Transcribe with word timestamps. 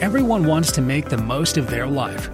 everyone 0.00 0.46
wants 0.46 0.72
to 0.72 0.80
make 0.80 1.10
the 1.10 1.16
most 1.16 1.58
of 1.58 1.68
their 1.68 1.86
life. 1.86 2.30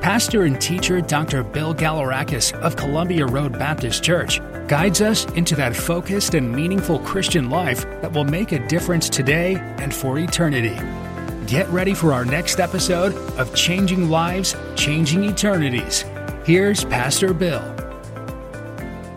Pastor 0.00 0.44
and 0.44 0.60
teacher 0.60 1.00
Dr. 1.00 1.42
Bill 1.42 1.74
Galarakis 1.74 2.52
of 2.60 2.76
Columbia 2.76 3.26
Road 3.26 3.52
Baptist 3.58 4.02
Church 4.04 4.40
guides 4.68 5.00
us 5.02 5.24
into 5.32 5.56
that 5.56 5.74
focused 5.74 6.34
and 6.34 6.50
meaningful 6.54 7.00
Christian 7.00 7.50
life 7.50 7.80
that 8.00 8.12
will 8.12 8.24
make 8.24 8.52
a 8.52 8.64
difference 8.68 9.08
today 9.08 9.56
and 9.78 9.92
for 9.92 10.18
eternity. 10.20 10.78
Get 11.46 11.68
ready 11.70 11.94
for 11.94 12.12
our 12.12 12.24
next 12.24 12.60
episode 12.60 13.12
of 13.36 13.52
Changing 13.56 14.08
Lives, 14.08 14.54
Changing 14.76 15.24
Eternities. 15.24 16.04
Here's 16.44 16.84
Pastor 16.84 17.34
Bill. 17.34 17.64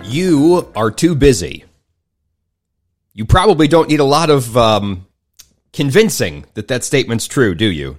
You 0.03 0.67
are 0.75 0.89
too 0.89 1.13
busy. 1.13 1.63
You 3.13 3.25
probably 3.25 3.67
don't 3.67 3.87
need 3.89 3.99
a 3.99 4.03
lot 4.03 4.31
of 4.31 4.57
um, 4.57 5.05
convincing 5.73 6.45
that 6.53 6.67
that 6.69 6.83
statement's 6.83 7.27
true, 7.27 7.53
do 7.55 7.65
you? 7.65 7.97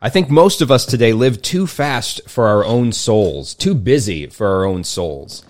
I 0.00 0.08
think 0.08 0.28
most 0.30 0.60
of 0.60 0.70
us 0.70 0.84
today 0.84 1.12
live 1.12 1.40
too 1.42 1.68
fast 1.68 2.22
for 2.28 2.46
our 2.48 2.64
own 2.64 2.90
souls, 2.90 3.54
too 3.54 3.74
busy 3.74 4.26
for 4.26 4.48
our 4.48 4.64
own 4.64 4.82
souls. 4.82 5.44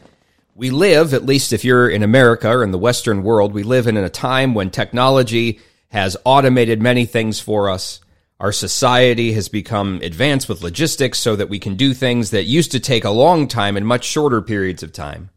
We 0.55 0.69
live, 0.69 1.15
at 1.15 1.25
least 1.25 1.53
if 1.55 1.65
you're 1.65 1.89
in 1.89 2.03
America 2.03 2.51
or 2.51 2.63
in 2.63 2.73
the 2.73 2.79
Western 2.79 3.23
world, 3.23 3.55
we 3.55 3.63
live 3.63 3.87
in 3.87 3.97
a 3.97 4.11
time 4.11 4.53
when 4.53 4.69
technology 4.71 5.61
has 5.89 6.17
automated 6.25 6.83
many 6.83 7.07
things 7.07 7.41
for 7.41 7.71
us. 7.71 8.01
Our 8.39 8.53
society 8.53 9.33
has 9.33 9.49
become 9.49 10.01
advanced 10.03 10.49
with 10.49 10.63
logistics 10.63 11.19
so 11.19 11.37
that 11.37 11.49
we 11.49 11.59
can 11.59 11.77
do 11.77 11.95
things 11.95 12.31
that 12.31 12.45
used 12.45 12.73
to 12.73 12.81
take 12.81 13.05
a 13.05 13.11
long 13.11 13.49
time 13.49 13.77
in 13.77 13.87
much 13.87 14.05
shorter 14.05 14.43
periods 14.43 14.83
of 14.83 14.93
time. 14.93 15.31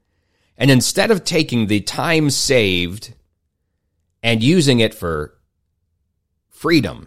And 0.58 0.72
instead 0.72 1.12
of 1.12 1.23
taking 1.23 1.67
the 1.67 1.81
time 1.81 2.30
saved 2.30 3.14
and 4.23 4.42
using 4.44 4.80
it 4.80 4.94
for 4.94 5.36
freedom 6.55 7.05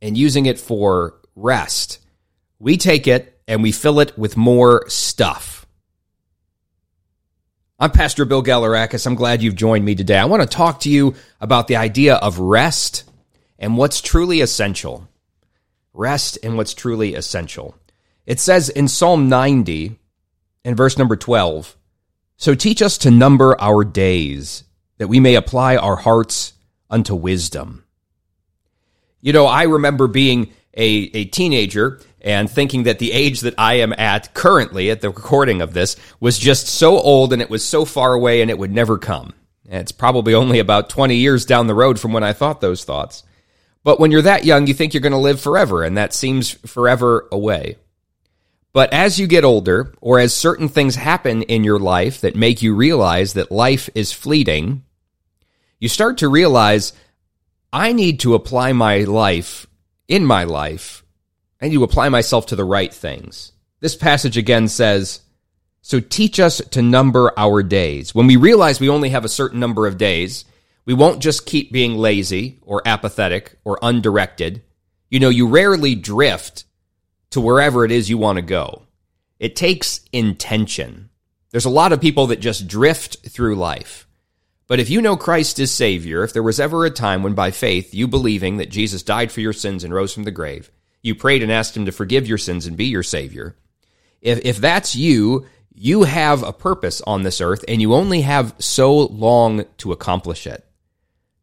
and 0.00 0.16
using 0.16 0.46
it 0.46 0.58
for 0.58 1.16
rest, 1.36 1.98
we 2.58 2.76
take 2.78 3.06
it 3.06 3.38
and 3.46 3.62
we 3.62 3.70
fill 3.72 4.00
it 4.00 4.16
with 4.18 4.36
more 4.38 4.88
stuff. 4.88 5.66
I'm 7.78 7.90
Pastor 7.90 8.24
Bill 8.24 8.42
Galarakis. 8.42 9.06
I'm 9.06 9.14
glad 9.16 9.42
you've 9.42 9.54
joined 9.54 9.84
me 9.84 9.94
today. 9.94 10.16
I 10.18 10.24
want 10.24 10.42
to 10.42 10.48
talk 10.48 10.80
to 10.80 10.90
you 10.90 11.14
about 11.42 11.68
the 11.68 11.76
idea 11.76 12.14
of 12.16 12.38
rest 12.38 13.04
and 13.58 13.76
what's 13.76 14.00
truly 14.00 14.40
essential. 14.40 15.06
Rest 15.92 16.38
and 16.42 16.56
what's 16.56 16.72
truly 16.72 17.14
essential. 17.14 17.74
It 18.24 18.40
says 18.40 18.70
in 18.70 18.88
Psalm 18.88 19.28
90 19.28 19.98
and 20.64 20.74
verse 20.76 20.96
number 20.96 21.16
12 21.16 21.76
So 22.38 22.54
teach 22.54 22.80
us 22.80 22.96
to 22.98 23.10
number 23.10 23.54
our 23.60 23.84
days, 23.84 24.64
that 24.96 25.08
we 25.08 25.20
may 25.20 25.34
apply 25.34 25.76
our 25.76 25.96
hearts 25.96 26.54
unto 26.88 27.14
wisdom. 27.14 27.82
You 29.26 29.32
know, 29.32 29.46
I 29.46 29.64
remember 29.64 30.06
being 30.06 30.52
a, 30.74 30.86
a 31.12 31.24
teenager 31.24 31.98
and 32.20 32.48
thinking 32.48 32.84
that 32.84 33.00
the 33.00 33.10
age 33.10 33.40
that 33.40 33.54
I 33.58 33.80
am 33.80 33.92
at 33.92 34.32
currently 34.34 34.88
at 34.88 35.00
the 35.00 35.08
recording 35.10 35.62
of 35.62 35.72
this 35.74 35.96
was 36.20 36.38
just 36.38 36.68
so 36.68 36.96
old 36.96 37.32
and 37.32 37.42
it 37.42 37.50
was 37.50 37.64
so 37.64 37.84
far 37.84 38.12
away 38.12 38.40
and 38.40 38.52
it 38.52 38.58
would 38.58 38.70
never 38.70 38.98
come. 38.98 39.34
And 39.68 39.80
it's 39.82 39.90
probably 39.90 40.32
only 40.34 40.60
about 40.60 40.90
20 40.90 41.16
years 41.16 41.44
down 41.44 41.66
the 41.66 41.74
road 41.74 41.98
from 41.98 42.12
when 42.12 42.22
I 42.22 42.34
thought 42.34 42.60
those 42.60 42.84
thoughts. 42.84 43.24
But 43.82 43.98
when 43.98 44.12
you're 44.12 44.22
that 44.22 44.44
young, 44.44 44.68
you 44.68 44.74
think 44.74 44.94
you're 44.94 45.00
going 45.00 45.10
to 45.10 45.18
live 45.18 45.40
forever, 45.40 45.82
and 45.82 45.96
that 45.96 46.14
seems 46.14 46.48
forever 46.52 47.26
away. 47.32 47.78
But 48.72 48.92
as 48.92 49.18
you 49.18 49.26
get 49.26 49.42
older, 49.42 49.92
or 50.00 50.20
as 50.20 50.32
certain 50.34 50.68
things 50.68 50.94
happen 50.94 51.42
in 51.42 51.64
your 51.64 51.80
life 51.80 52.20
that 52.20 52.36
make 52.36 52.62
you 52.62 52.76
realize 52.76 53.32
that 53.32 53.50
life 53.50 53.90
is 53.96 54.12
fleeting, 54.12 54.84
you 55.80 55.88
start 55.88 56.18
to 56.18 56.28
realize 56.28 56.92
I 57.78 57.92
need 57.92 58.20
to 58.20 58.34
apply 58.34 58.72
my 58.72 59.00
life 59.00 59.66
in 60.08 60.24
my 60.24 60.44
life. 60.44 61.04
I 61.60 61.66
need 61.68 61.74
to 61.74 61.84
apply 61.84 62.08
myself 62.08 62.46
to 62.46 62.56
the 62.56 62.64
right 62.64 62.92
things. 62.92 63.52
This 63.80 63.94
passage 63.94 64.38
again 64.38 64.68
says, 64.68 65.20
So 65.82 66.00
teach 66.00 66.40
us 66.40 66.56
to 66.70 66.80
number 66.80 67.34
our 67.36 67.62
days. 67.62 68.14
When 68.14 68.26
we 68.26 68.36
realize 68.36 68.80
we 68.80 68.88
only 68.88 69.10
have 69.10 69.26
a 69.26 69.28
certain 69.28 69.60
number 69.60 69.86
of 69.86 69.98
days, 69.98 70.46
we 70.86 70.94
won't 70.94 71.20
just 71.20 71.44
keep 71.44 71.70
being 71.70 71.96
lazy 71.96 72.58
or 72.62 72.80
apathetic 72.88 73.58
or 73.62 73.78
undirected. 73.82 74.62
You 75.10 75.20
know, 75.20 75.28
you 75.28 75.46
rarely 75.46 75.94
drift 75.94 76.64
to 77.32 77.42
wherever 77.42 77.84
it 77.84 77.92
is 77.92 78.08
you 78.08 78.16
want 78.16 78.36
to 78.36 78.42
go. 78.42 78.84
It 79.38 79.54
takes 79.54 80.00
intention. 80.14 81.10
There's 81.50 81.66
a 81.66 81.70
lot 81.70 81.92
of 81.92 82.00
people 82.00 82.28
that 82.28 82.40
just 82.40 82.68
drift 82.68 83.18
through 83.28 83.56
life. 83.56 84.05
But 84.68 84.80
if 84.80 84.90
you 84.90 85.00
know 85.00 85.16
Christ 85.16 85.58
is 85.60 85.70
Savior, 85.70 86.24
if 86.24 86.32
there 86.32 86.42
was 86.42 86.58
ever 86.58 86.84
a 86.84 86.90
time 86.90 87.22
when 87.22 87.34
by 87.34 87.50
faith, 87.52 87.94
you 87.94 88.08
believing 88.08 88.56
that 88.56 88.70
Jesus 88.70 89.02
died 89.02 89.30
for 89.30 89.40
your 89.40 89.52
sins 89.52 89.84
and 89.84 89.94
rose 89.94 90.12
from 90.12 90.24
the 90.24 90.32
grave, 90.32 90.72
you 91.02 91.14
prayed 91.14 91.42
and 91.42 91.52
asked 91.52 91.76
Him 91.76 91.86
to 91.86 91.92
forgive 91.92 92.26
your 92.26 92.38
sins 92.38 92.66
and 92.66 92.76
be 92.76 92.86
your 92.86 93.04
Savior, 93.04 93.56
if, 94.20 94.44
if 94.44 94.56
that's 94.56 94.96
you, 94.96 95.46
you 95.72 96.02
have 96.02 96.42
a 96.42 96.52
purpose 96.52 97.00
on 97.02 97.22
this 97.22 97.40
earth 97.40 97.64
and 97.68 97.80
you 97.80 97.94
only 97.94 98.22
have 98.22 98.54
so 98.58 98.92
long 98.96 99.64
to 99.78 99.92
accomplish 99.92 100.46
it. 100.48 100.66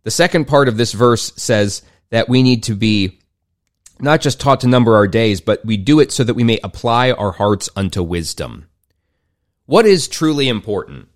The 0.03 0.11
second 0.11 0.45
part 0.45 0.67
of 0.67 0.75
this 0.75 0.91
verse 0.91 1.31
says 1.37 1.81
that 2.09 2.27
we 2.27 2.43
need 2.43 2.63
to 2.63 2.75
be 2.75 3.19
not 4.01 4.19
just 4.19 4.41
taught 4.41 4.59
to 4.61 4.67
number 4.67 4.95
our 4.95 5.07
days, 5.07 5.39
but 5.39 5.63
we 5.63 5.77
do 5.77 6.01
it 6.01 6.11
so 6.11 6.25
that 6.25 6.33
we 6.33 6.43
may 6.43 6.59
apply 6.61 7.11
our 7.11 7.31
hearts 7.31 7.69
unto 7.73 8.03
wisdom. 8.03 8.67
What 9.65 9.85
is 9.85 10.09
truly 10.09 10.49
important? 10.49 11.07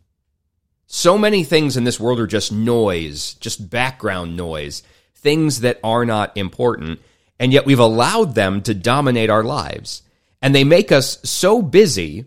So 0.90 1.18
many 1.18 1.44
things 1.44 1.75
in 1.75 1.84
this 1.84 2.00
world 2.00 2.18
are 2.18 2.25
just 2.28 2.50
noise, 2.53 3.34
just 3.36 3.70
background 3.70 4.38
noise, 4.38 4.84
things 5.16 5.59
that 5.59 5.81
are 5.84 6.06
not 6.06 6.31
important, 6.38 7.02
and 7.38 7.52
yet 7.52 7.66
we've 7.66 7.78
allowed 7.80 8.36
them 8.36 8.62
to 8.62 8.74
dominate 8.74 9.30
our 9.30 9.44
lives. 9.44 10.02
And 10.42 10.56
they 10.56 10.64
make 10.64 10.94
us 10.94 11.18
so 11.30 11.62
busy 11.62 12.24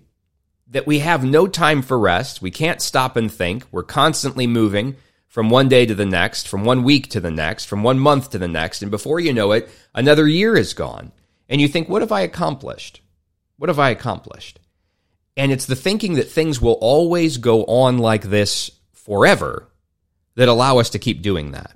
that 0.69 0.87
we 0.87 0.98
have 0.98 1.25
no 1.25 1.47
time 1.47 1.81
for 1.81 1.98
rest. 1.98 2.43
We 2.43 2.50
can't 2.50 2.82
stop 2.82 3.16
and 3.16 3.32
think. 3.32 3.65
We're 3.72 3.82
constantly 3.82 4.47
moving 4.47 4.97
from 5.27 5.48
one 5.48 5.71
day 5.71 5.87
to 5.87 5.94
the 5.94 6.04
next, 6.04 6.47
from 6.47 6.62
one 6.65 6.82
week 6.84 7.09
to 7.10 7.21
the 7.21 7.31
next, 7.31 7.65
from 7.65 7.82
one 7.82 7.98
month 7.98 8.28
to 8.32 8.38
the 8.38 8.47
next. 8.48 8.82
And 8.82 8.91
before 8.91 9.21
you 9.21 9.32
know 9.32 9.53
it, 9.53 9.71
another 9.94 10.28
year 10.28 10.54
is 10.54 10.75
gone. 10.75 11.12
And 11.48 11.62
you 11.62 11.69
think, 11.69 11.88
what 11.88 12.03
have 12.03 12.12
I 12.12 12.21
accomplished? 12.21 13.00
What 13.56 13.71
have 13.71 13.78
I 13.78 13.88
accomplished? 13.88 14.59
And 15.41 15.51
it's 15.53 15.65
the 15.65 15.75
thinking 15.75 16.17
that 16.17 16.25
things 16.31 16.61
will 16.61 16.75
always 16.83 17.39
go 17.39 17.65
on 17.65 17.97
like 17.97 18.25
this 18.25 18.71
forever 18.93 19.67
that 20.34 20.51
allow 20.51 20.77
us 20.81 20.91
to 20.91 20.99
keep 20.99 21.23
doing 21.23 21.53
that. 21.53 21.73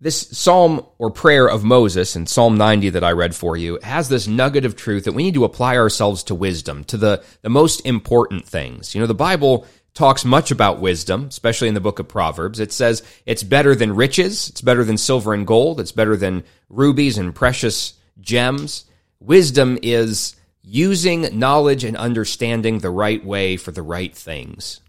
This 0.00 0.20
psalm 0.36 0.84
or 0.98 1.12
prayer 1.12 1.48
of 1.48 1.62
Moses 1.62 2.16
in 2.16 2.26
Psalm 2.26 2.58
90 2.58 2.90
that 2.90 3.04
I 3.04 3.12
read 3.12 3.36
for 3.36 3.56
you 3.56 3.78
has 3.84 4.08
this 4.08 4.26
nugget 4.26 4.64
of 4.64 4.74
truth 4.74 5.04
that 5.04 5.12
we 5.12 5.22
need 5.22 5.34
to 5.34 5.44
apply 5.44 5.76
ourselves 5.76 6.24
to 6.24 6.34
wisdom, 6.34 6.82
to 6.84 6.96
the, 6.96 7.22
the 7.42 7.50
most 7.50 7.86
important 7.86 8.44
things. 8.44 8.92
You 8.92 9.00
know, 9.00 9.06
the 9.06 9.14
Bible 9.14 9.64
talks 9.94 10.24
much 10.24 10.50
about 10.50 10.80
wisdom, 10.80 11.26
especially 11.28 11.68
in 11.68 11.74
the 11.74 11.80
book 11.80 12.00
of 12.00 12.08
Proverbs. 12.08 12.58
It 12.58 12.72
says 12.72 13.04
it's 13.26 13.44
better 13.44 13.76
than 13.76 13.94
riches, 13.94 14.48
it's 14.48 14.60
better 14.60 14.82
than 14.82 14.98
silver 14.98 15.34
and 15.34 15.46
gold, 15.46 15.78
it's 15.78 15.92
better 15.92 16.16
than 16.16 16.42
rubies 16.68 17.16
and 17.16 17.32
precious 17.32 17.94
gems. 18.20 18.86
Wisdom 19.20 19.78
is 19.82 20.32
using 20.68 21.38
knowledge 21.38 21.84
and 21.84 21.96
understanding 21.96 22.78
the 22.80 22.90
right 22.90 23.24
way 23.24 23.56
for 23.56 23.70
the 23.70 23.82
right 23.82 24.14
things. 24.14 24.80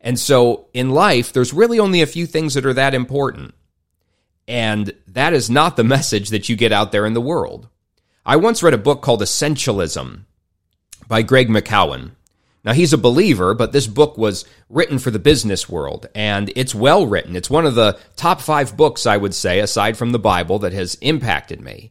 And 0.00 0.18
so 0.18 0.66
in 0.72 0.90
life, 0.90 1.32
there's 1.32 1.52
really 1.52 1.80
only 1.80 2.00
a 2.02 2.06
few 2.06 2.24
things 2.24 2.54
that 2.54 2.64
are 2.64 2.72
that 2.74 2.94
important. 2.94 3.52
And 4.46 4.92
that 5.08 5.32
is 5.32 5.50
not 5.50 5.76
the 5.76 5.82
message 5.84 6.28
that 6.28 6.48
you 6.48 6.54
get 6.54 6.72
out 6.72 6.92
there 6.92 7.04
in 7.04 7.14
the 7.14 7.20
world. 7.20 7.68
I 8.24 8.36
once 8.36 8.62
read 8.62 8.74
a 8.74 8.78
book 8.78 9.02
called 9.02 9.20
Essentialism 9.20 10.20
by 11.08 11.22
Greg 11.22 11.48
McKeown. 11.48 12.12
Now, 12.64 12.72
he's 12.74 12.92
a 12.92 12.98
believer, 12.98 13.54
but 13.54 13.72
this 13.72 13.88
book 13.88 14.16
was 14.16 14.44
written 14.70 15.00
for 15.00 15.10
the 15.10 15.18
business 15.18 15.68
world, 15.68 16.06
and 16.14 16.52
it's 16.54 16.72
well 16.72 17.04
written. 17.08 17.34
It's 17.34 17.50
one 17.50 17.66
of 17.66 17.74
the 17.74 17.98
top 18.14 18.40
five 18.40 18.76
books, 18.76 19.04
I 19.04 19.16
would 19.16 19.34
say, 19.34 19.58
aside 19.58 19.96
from 19.96 20.12
the 20.12 20.20
Bible, 20.20 20.60
that 20.60 20.72
has 20.72 20.94
impacted 21.00 21.60
me. 21.60 21.90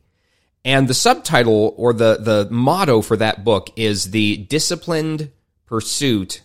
And 0.64 0.88
the 0.88 0.94
subtitle 0.94 1.74
or 1.78 1.92
the, 1.94 2.18
the 2.20 2.48
motto 2.52 3.02
for 3.02 3.18
that 3.18 3.44
book 3.44 3.72
is 3.76 4.12
The 4.12 4.38
Disciplined 4.38 5.32
Pursuit 5.66 6.42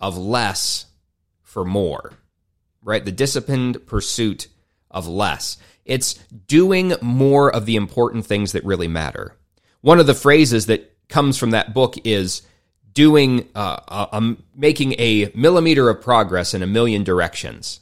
of 0.00 0.18
Less 0.18 0.86
for 1.42 1.64
More, 1.64 2.12
right? 2.82 3.04
The 3.04 3.12
Disciplined 3.12 3.86
Pursuit 3.86 4.48
of 4.90 5.06
Less. 5.06 5.58
It's 5.84 6.14
doing 6.48 6.94
more 7.00 7.54
of 7.54 7.66
the 7.66 7.76
important 7.76 8.26
things 8.26 8.50
that 8.52 8.64
really 8.64 8.88
matter. 8.88 9.36
One 9.80 10.00
of 10.00 10.06
the 10.06 10.14
phrases 10.14 10.66
that 10.66 10.96
comes 11.08 11.38
from 11.38 11.50
that 11.52 11.72
book 11.72 11.94
is 12.04 12.42
doing, 12.92 13.48
uh, 13.54 14.32
making 14.56 14.94
a 14.98 15.30
millimeter 15.36 15.88
of 15.88 16.00
progress 16.02 16.52
in 16.52 16.62
a 16.64 16.66
million 16.66 17.04
directions. 17.04 17.78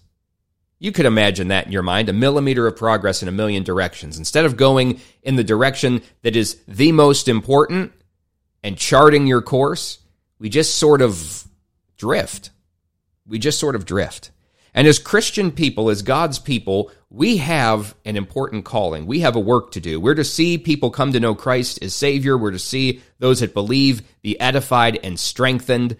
You 0.82 0.92
could 0.92 1.04
imagine 1.04 1.48
that 1.48 1.66
in 1.66 1.72
your 1.72 1.82
mind, 1.82 2.08
a 2.08 2.12
millimeter 2.14 2.66
of 2.66 2.74
progress 2.74 3.22
in 3.22 3.28
a 3.28 3.32
million 3.32 3.62
directions. 3.62 4.18
Instead 4.18 4.46
of 4.46 4.56
going 4.56 4.98
in 5.22 5.36
the 5.36 5.44
direction 5.44 6.00
that 6.22 6.34
is 6.36 6.58
the 6.66 6.90
most 6.92 7.28
important 7.28 7.92
and 8.64 8.78
charting 8.78 9.26
your 9.26 9.42
course, 9.42 9.98
we 10.38 10.48
just 10.48 10.76
sort 10.76 11.02
of 11.02 11.44
drift. 11.98 12.48
We 13.28 13.38
just 13.38 13.58
sort 13.60 13.76
of 13.76 13.84
drift. 13.84 14.30
And 14.72 14.88
as 14.88 14.98
Christian 14.98 15.52
people, 15.52 15.90
as 15.90 16.00
God's 16.00 16.38
people, 16.38 16.90
we 17.10 17.36
have 17.38 17.94
an 18.06 18.16
important 18.16 18.64
calling. 18.64 19.04
We 19.04 19.20
have 19.20 19.36
a 19.36 19.40
work 19.40 19.72
to 19.72 19.80
do. 19.80 20.00
We're 20.00 20.14
to 20.14 20.24
see 20.24 20.56
people 20.56 20.90
come 20.90 21.12
to 21.12 21.20
know 21.20 21.34
Christ 21.34 21.80
as 21.82 21.94
Savior. 21.94 22.38
We're 22.38 22.52
to 22.52 22.58
see 22.58 23.02
those 23.18 23.40
that 23.40 23.52
believe 23.52 24.00
be 24.22 24.40
edified 24.40 24.98
and 25.02 25.20
strengthened. 25.20 25.98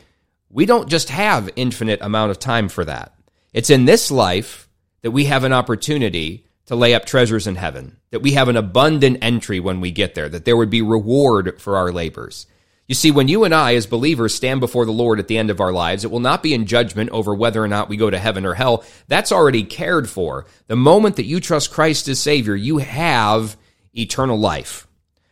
We 0.48 0.64
don't 0.64 0.88
just 0.88 1.10
have 1.10 1.50
infinite 1.56 2.00
amount 2.00 2.30
of 2.30 2.38
time 2.38 2.70
for 2.70 2.86
that. 2.86 3.12
It's 3.52 3.68
in 3.68 3.84
this 3.84 4.10
life 4.10 4.68
that 5.02 5.10
we 5.10 5.24
have 5.24 5.44
an 5.44 5.52
opportunity 5.52 6.44
to 6.66 6.76
lay 6.76 6.94
up 6.94 7.04
treasures 7.04 7.46
in 7.46 7.56
heaven, 7.56 7.96
that 8.10 8.20
we 8.22 8.32
have 8.32 8.48
an 8.48 8.56
abundant 8.56 9.18
entry 9.22 9.60
when 9.60 9.80
we 9.80 9.90
get 9.90 10.14
there, 10.14 10.28
that 10.28 10.44
there 10.44 10.56
would 10.56 10.70
be 10.70 10.82
reward 10.82 11.60
for 11.60 11.76
our 11.76 11.90
labors. 11.90 12.46
You 12.86 12.94
see, 12.94 13.10
when 13.10 13.28
you 13.28 13.44
and 13.44 13.54
I, 13.54 13.76
as 13.76 13.86
believers, 13.86 14.34
stand 14.34 14.60
before 14.60 14.84
the 14.84 14.92
Lord 14.92 15.18
at 15.20 15.28
the 15.28 15.38
end 15.38 15.50
of 15.50 15.60
our 15.60 15.72
lives, 15.72 16.04
it 16.04 16.10
will 16.10 16.20
not 16.20 16.42
be 16.42 16.54
in 16.54 16.66
judgment 16.66 17.10
over 17.10 17.34
whether 17.34 17.62
or 17.62 17.68
not 17.68 17.88
we 17.88 17.96
go 17.96 18.10
to 18.10 18.18
heaven 18.18 18.44
or 18.44 18.54
hell. 18.54 18.84
That's 19.06 19.30
already 19.32 19.62
cared 19.62 20.08
for. 20.08 20.46
The 20.66 20.76
moment 20.76 21.16
that 21.16 21.24
you 21.24 21.38
trust 21.40 21.70
Christ 21.72 22.08
as 22.08 22.18
Savior, 22.20 22.56
you 22.56 22.78
have 22.78 23.56
eternal 23.94 24.38
life. 24.38 24.88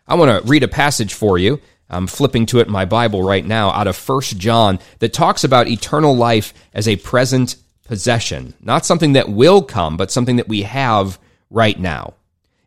I 0.06 0.14
want 0.14 0.30
to 0.30 0.48
read 0.48 0.62
a 0.62 0.68
passage 0.68 1.14
for 1.14 1.36
you. 1.36 1.60
I'm 1.90 2.06
flipping 2.06 2.46
to 2.46 2.60
it 2.60 2.66
in 2.68 2.72
my 2.72 2.84
Bible 2.84 3.22
right 3.22 3.44
now 3.44 3.70
out 3.70 3.86
of 3.88 3.96
First 3.96 4.38
John 4.38 4.78
that 5.00 5.12
talks 5.12 5.42
about 5.42 5.68
eternal 5.68 6.16
life 6.16 6.54
as 6.72 6.86
a 6.86 6.96
present 6.96 7.56
possession, 7.88 8.54
not 8.62 8.86
something 8.86 9.14
that 9.14 9.28
will 9.28 9.62
come, 9.62 9.96
but 9.96 10.12
something 10.12 10.36
that 10.36 10.46
we 10.48 10.62
have 10.62 11.18
right 11.50 11.80
now. 11.80 12.14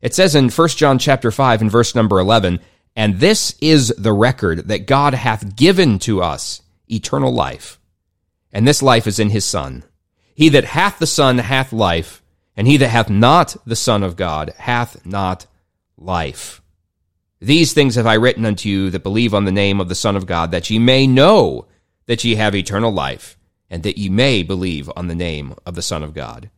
It 0.01 0.13
says 0.13 0.35
in 0.35 0.49
1 0.49 0.69
John 0.69 0.99
chapter 0.99 1.31
5 1.31 1.61
and 1.61 1.71
verse 1.71 1.95
number 1.95 2.19
11, 2.19 2.59
and 2.97 3.19
this 3.19 3.55
is 3.61 3.89
the 3.97 4.11
record 4.11 4.67
that 4.67 4.87
God 4.87 5.13
hath 5.13 5.55
given 5.55 5.99
to 5.99 6.21
us 6.21 6.61
eternal 6.89 7.33
life. 7.33 7.79
And 8.51 8.67
this 8.67 8.81
life 8.81 9.07
is 9.07 9.19
in 9.19 9.29
his 9.29 9.45
Son. 9.45 9.83
He 10.35 10.49
that 10.49 10.65
hath 10.65 10.99
the 10.99 11.07
Son 11.07 11.37
hath 11.37 11.71
life, 11.71 12.21
and 12.57 12.67
he 12.67 12.75
that 12.77 12.89
hath 12.89 13.09
not 13.09 13.55
the 13.65 13.77
Son 13.77 14.03
of 14.03 14.17
God 14.17 14.49
hath 14.57 15.05
not 15.05 15.45
life. 15.97 16.61
These 17.39 17.73
things 17.73 17.95
have 17.95 18.07
I 18.07 18.15
written 18.15 18.45
unto 18.45 18.67
you 18.67 18.89
that 18.89 19.03
believe 19.03 19.33
on 19.33 19.45
the 19.45 19.51
name 19.51 19.79
of 19.79 19.87
the 19.87 19.95
Son 19.95 20.15
of 20.15 20.25
God, 20.25 20.51
that 20.51 20.69
ye 20.69 20.79
may 20.79 21.07
know 21.07 21.67
that 22.07 22.23
ye 22.23 22.35
have 22.35 22.55
eternal 22.55 22.91
life 22.91 23.37
and 23.71 23.81
that 23.83 23.97
ye 23.97 24.09
may 24.09 24.43
believe 24.43 24.91
on 24.97 25.07
the 25.07 25.15
name 25.15 25.55
of 25.65 25.73
the 25.73 25.81
Son 25.81 26.03
of 26.03 26.13
God. 26.13 26.51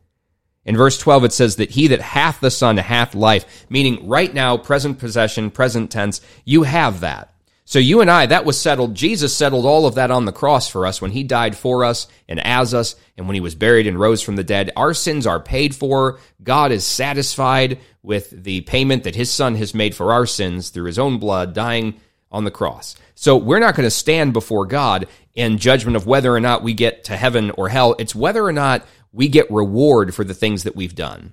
In 0.66 0.76
verse 0.76 0.98
12, 0.98 1.24
it 1.26 1.32
says 1.32 1.56
that 1.56 1.70
he 1.70 1.86
that 1.88 2.00
hath 2.00 2.40
the 2.40 2.50
Son 2.50 2.76
hath 2.76 3.14
life, 3.14 3.64
meaning 3.70 4.08
right 4.08 4.32
now, 4.34 4.56
present 4.56 4.98
possession, 4.98 5.50
present 5.50 5.92
tense, 5.92 6.20
you 6.44 6.64
have 6.64 7.00
that. 7.00 7.30
So 7.66 7.78
you 7.78 8.00
and 8.00 8.10
I, 8.10 8.26
that 8.26 8.44
was 8.44 8.60
settled. 8.60 8.94
Jesus 8.94 9.34
settled 9.34 9.64
all 9.64 9.86
of 9.86 9.94
that 9.94 10.10
on 10.10 10.24
the 10.24 10.32
cross 10.32 10.68
for 10.68 10.86
us 10.86 11.00
when 11.00 11.12
he 11.12 11.22
died 11.22 11.56
for 11.56 11.84
us 11.84 12.08
and 12.28 12.44
as 12.44 12.74
us, 12.74 12.96
and 13.16 13.26
when 13.28 13.34
he 13.36 13.40
was 13.40 13.54
buried 13.54 13.86
and 13.86 13.98
rose 13.98 14.20
from 14.20 14.36
the 14.36 14.42
dead. 14.44 14.72
Our 14.76 14.92
sins 14.92 15.26
are 15.26 15.40
paid 15.40 15.74
for. 15.74 16.18
God 16.42 16.72
is 16.72 16.84
satisfied 16.84 17.78
with 18.02 18.28
the 18.30 18.62
payment 18.62 19.04
that 19.04 19.14
his 19.14 19.30
Son 19.30 19.54
has 19.54 19.72
made 19.72 19.94
for 19.94 20.12
our 20.12 20.26
sins 20.26 20.70
through 20.70 20.86
his 20.86 20.98
own 20.98 21.18
blood, 21.18 21.54
dying 21.54 21.94
on 22.32 22.44
the 22.44 22.50
cross. 22.50 22.96
So 23.14 23.36
we're 23.36 23.60
not 23.60 23.76
going 23.76 23.86
to 23.86 23.90
stand 23.90 24.32
before 24.32 24.66
God 24.66 25.06
in 25.34 25.58
judgment 25.58 25.96
of 25.96 26.06
whether 26.06 26.32
or 26.32 26.40
not 26.40 26.62
we 26.62 26.74
get 26.74 27.04
to 27.04 27.16
heaven 27.16 27.50
or 27.52 27.68
hell. 27.68 27.96
It's 27.98 28.14
whether 28.14 28.44
or 28.44 28.52
not 28.52 28.86
we 29.12 29.28
get 29.28 29.50
reward 29.50 30.14
for 30.14 30.24
the 30.24 30.34
things 30.34 30.64
that 30.64 30.76
we've 30.76 30.94
done. 30.94 31.32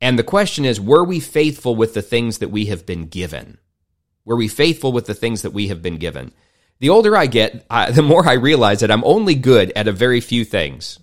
And 0.00 0.18
the 0.18 0.22
question 0.24 0.64
is, 0.64 0.80
were 0.80 1.04
we 1.04 1.20
faithful 1.20 1.74
with 1.74 1.94
the 1.94 2.02
things 2.02 2.38
that 2.38 2.50
we 2.50 2.66
have 2.66 2.86
been 2.86 3.06
given? 3.06 3.58
Were 4.24 4.36
we 4.36 4.48
faithful 4.48 4.92
with 4.92 5.06
the 5.06 5.14
things 5.14 5.42
that 5.42 5.52
we 5.52 5.68
have 5.68 5.82
been 5.82 5.96
given? 5.98 6.32
The 6.80 6.90
older 6.90 7.16
I 7.16 7.26
get, 7.26 7.64
I, 7.70 7.90
the 7.90 8.02
more 8.02 8.28
I 8.28 8.34
realize 8.34 8.80
that 8.80 8.90
I'm 8.90 9.04
only 9.04 9.34
good 9.34 9.72
at 9.74 9.88
a 9.88 9.92
very 9.92 10.20
few 10.20 10.44
things. 10.44 10.98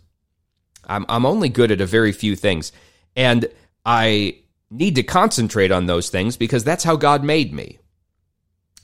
I'm, 0.85 1.05
I'm 1.09 1.25
only 1.25 1.49
good 1.49 1.71
at 1.71 1.81
a 1.81 1.85
very 1.85 2.11
few 2.11 2.35
things. 2.35 2.71
And 3.15 3.45
I 3.85 4.37
need 4.69 4.95
to 4.95 5.03
concentrate 5.03 5.71
on 5.71 5.85
those 5.85 6.09
things 6.09 6.37
because 6.37 6.63
that's 6.63 6.83
how 6.83 6.95
God 6.95 7.23
made 7.23 7.53
me. 7.53 7.79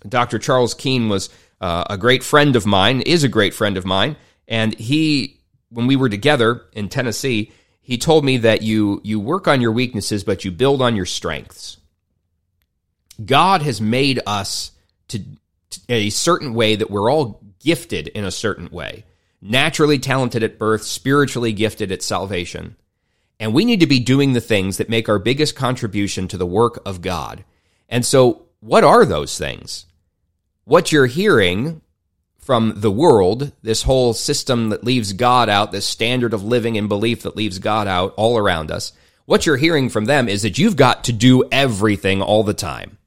Dr. 0.07 0.39
Charles 0.39 0.73
Keene 0.73 1.09
was 1.09 1.29
uh, 1.61 1.83
a 1.89 1.97
great 1.97 2.23
friend 2.23 2.55
of 2.55 2.65
mine, 2.65 3.01
is 3.01 3.23
a 3.23 3.27
great 3.29 3.53
friend 3.53 3.77
of 3.77 3.85
mine. 3.85 4.15
And 4.47 4.77
he, 4.77 5.41
when 5.69 5.87
we 5.87 5.95
were 5.95 6.09
together 6.09 6.63
in 6.73 6.89
Tennessee, 6.89 7.51
he 7.81 7.97
told 7.97 8.23
me 8.25 8.37
that 8.37 8.61
you, 8.61 9.01
you 9.03 9.19
work 9.19 9.47
on 9.47 9.61
your 9.61 9.71
weaknesses, 9.71 10.23
but 10.23 10.45
you 10.45 10.51
build 10.51 10.81
on 10.81 10.95
your 10.95 11.05
strengths. 11.05 11.77
God 13.23 13.61
has 13.61 13.81
made 13.81 14.21
us 14.25 14.71
to, 15.09 15.19
to 15.19 15.79
a 15.89 16.09
certain 16.09 16.53
way 16.53 16.75
that 16.75 16.89
we're 16.89 17.11
all 17.11 17.41
gifted 17.59 18.07
in 18.09 18.23
a 18.23 18.31
certain 18.31 18.69
way, 18.69 19.03
naturally 19.41 19.99
talented 19.99 20.43
at 20.43 20.57
birth, 20.59 20.83
spiritually 20.83 21.51
gifted 21.51 21.91
at 21.91 22.01
salvation. 22.03 22.77
And 23.39 23.53
we 23.53 23.65
need 23.65 23.81
to 23.81 23.87
be 23.87 23.99
doing 23.99 24.33
the 24.33 24.41
things 24.41 24.77
that 24.77 24.89
make 24.89 25.09
our 25.09 25.19
biggest 25.19 25.55
contribution 25.55 26.27
to 26.29 26.37
the 26.37 26.45
work 26.45 26.81
of 26.85 27.01
God. 27.01 27.43
And 27.89 28.05
so, 28.05 28.43
what 28.59 28.83
are 28.83 29.05
those 29.05 29.37
things? 29.37 29.85
what 30.69 30.91
you're 30.91 31.07
hearing 31.07 31.81
from 32.37 32.73
the 32.75 32.91
world, 32.91 33.51
this 33.63 33.81
whole 33.81 34.13
system 34.13 34.69
that 34.69 34.83
leaves 34.83 35.13
God 35.13 35.49
out, 35.49 35.71
this 35.71 35.83
standard 35.87 36.31
of 36.31 36.43
living 36.43 36.77
and 36.77 36.87
belief 36.87 37.23
that 37.23 37.35
leaves 37.35 37.57
God 37.57 37.87
out 37.87 38.13
all 38.17 38.37
around 38.37 38.69
us, 38.69 38.93
what 39.25 39.47
you're 39.47 39.57
hearing 39.57 39.89
from 39.89 40.05
them 40.05 40.29
is 40.29 40.43
that 40.43 40.59
you've 40.59 40.75
got 40.75 41.03
to 41.05 41.11
do 41.13 41.43
everything 41.51 42.21
all 42.21 42.43
the 42.43 42.53
time. 42.53 42.98